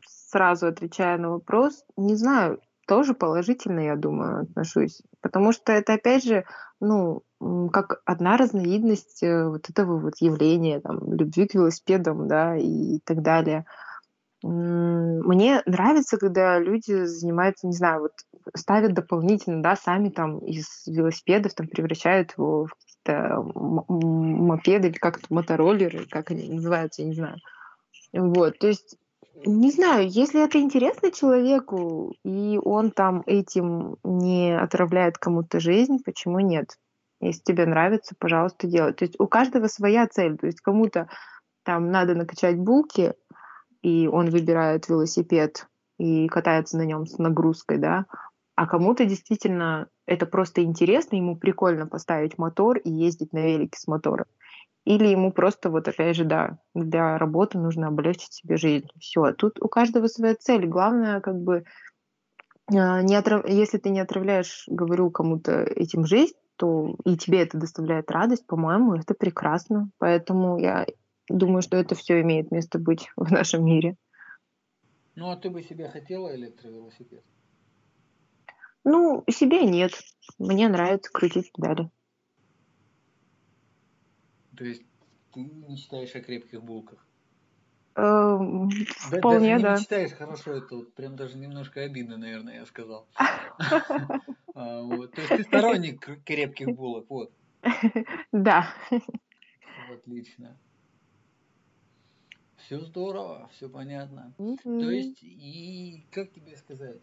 [0.06, 5.02] сразу отвечая на вопрос, не знаю, тоже положительно, я думаю, отношусь.
[5.20, 6.44] Потому что это, опять же,
[6.80, 7.22] ну,
[7.72, 13.22] как одна разновидность э, вот этого вот явления, там, любви к велосипедам, да, и так
[13.22, 13.66] далее.
[14.42, 18.12] Мне нравится, когда люди занимаются, не знаю, вот
[18.54, 25.26] ставят дополнительно, да, сами там из велосипедов там превращают его в какие-то мопеды или как-то
[25.30, 27.36] мотороллеры, как они называются, я не знаю.
[28.12, 28.96] Вот, то есть
[29.44, 36.40] не знаю, если это интересно человеку, и он там этим не отравляет кому-то жизнь, почему
[36.40, 36.78] нет?
[37.20, 38.92] Если тебе нравится, пожалуйста, делай.
[38.92, 40.36] То есть у каждого своя цель.
[40.36, 41.08] То есть кому-то
[41.64, 43.14] там надо накачать булки,
[43.82, 45.66] и он выбирает велосипед
[45.98, 48.06] и катается на нем с нагрузкой, да,
[48.54, 53.86] а кому-то действительно это просто интересно, ему прикольно поставить мотор и ездить на велике с
[53.86, 54.26] мотором.
[54.86, 58.86] Или ему просто, вот опять же, да, для работы нужно облегчить себе жизнь.
[59.00, 59.32] Все.
[59.32, 60.66] Тут у каждого своя цель.
[60.66, 61.64] Главное, как бы,
[62.72, 63.48] а, не отрав...
[63.48, 68.94] если ты не отравляешь, говорю, кому-то этим жизнь, то и тебе это доставляет радость, по-моему,
[68.94, 69.90] это прекрасно.
[69.98, 70.86] Поэтому я
[71.28, 73.96] думаю, что это все имеет место быть в нашем мире.
[75.16, 77.24] Ну, а ты бы себе хотела электровелосипед?
[78.84, 79.90] Ну, себе нет.
[80.38, 81.90] Мне нравится крутить педали.
[84.56, 84.82] То есть
[85.32, 87.06] ты не мечтаешь о крепких булках?
[87.96, 89.74] Эм, вполне, даже да.
[89.74, 93.06] не мечтаешь, хорошо, это вот прям даже немножко обидно, наверное, я сказал.
[94.58, 97.30] А, то есть ты сторонник крепких булок, вот.
[98.32, 98.74] Да.
[99.92, 100.56] Отлично.
[102.56, 104.34] Все здорово, все понятно.
[104.38, 107.02] То есть, и как тебе сказать?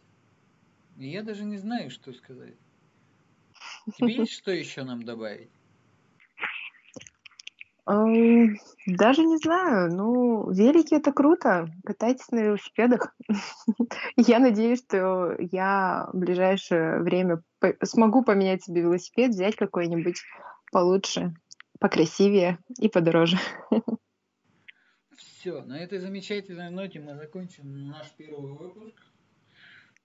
[0.98, 2.56] Я даже не знаю, что сказать.
[3.98, 5.52] Тебе есть что еще нам добавить?
[7.86, 9.94] Даже не знаю.
[9.94, 11.70] Ну, велики это круто.
[11.86, 13.16] Катайтесь на велосипедах.
[14.16, 17.42] Я надеюсь, что я в ближайшее время
[17.84, 20.22] смогу поменять себе велосипед, взять какой-нибудь
[20.72, 21.34] получше,
[21.80, 23.38] покрасивее и подороже.
[25.18, 28.96] Все, на этой замечательной ноте мы закончим наш первый выпуск.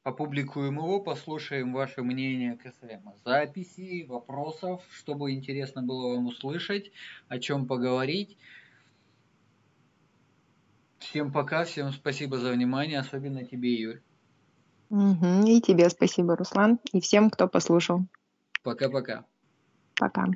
[0.08, 6.90] Опубликуем его, послушаем ваше мнение касаемо записи, вопросов, чтобы интересно было вам услышать,
[7.28, 8.38] о чем поговорить.
[10.98, 14.00] Всем пока, всем спасибо за внимание, особенно тебе, Юль.
[14.88, 15.44] Мгм.
[15.44, 18.00] И тебе спасибо, Руслан, и всем, кто послушал.
[18.62, 19.26] Пока-пока.
[19.94, 20.28] Пока.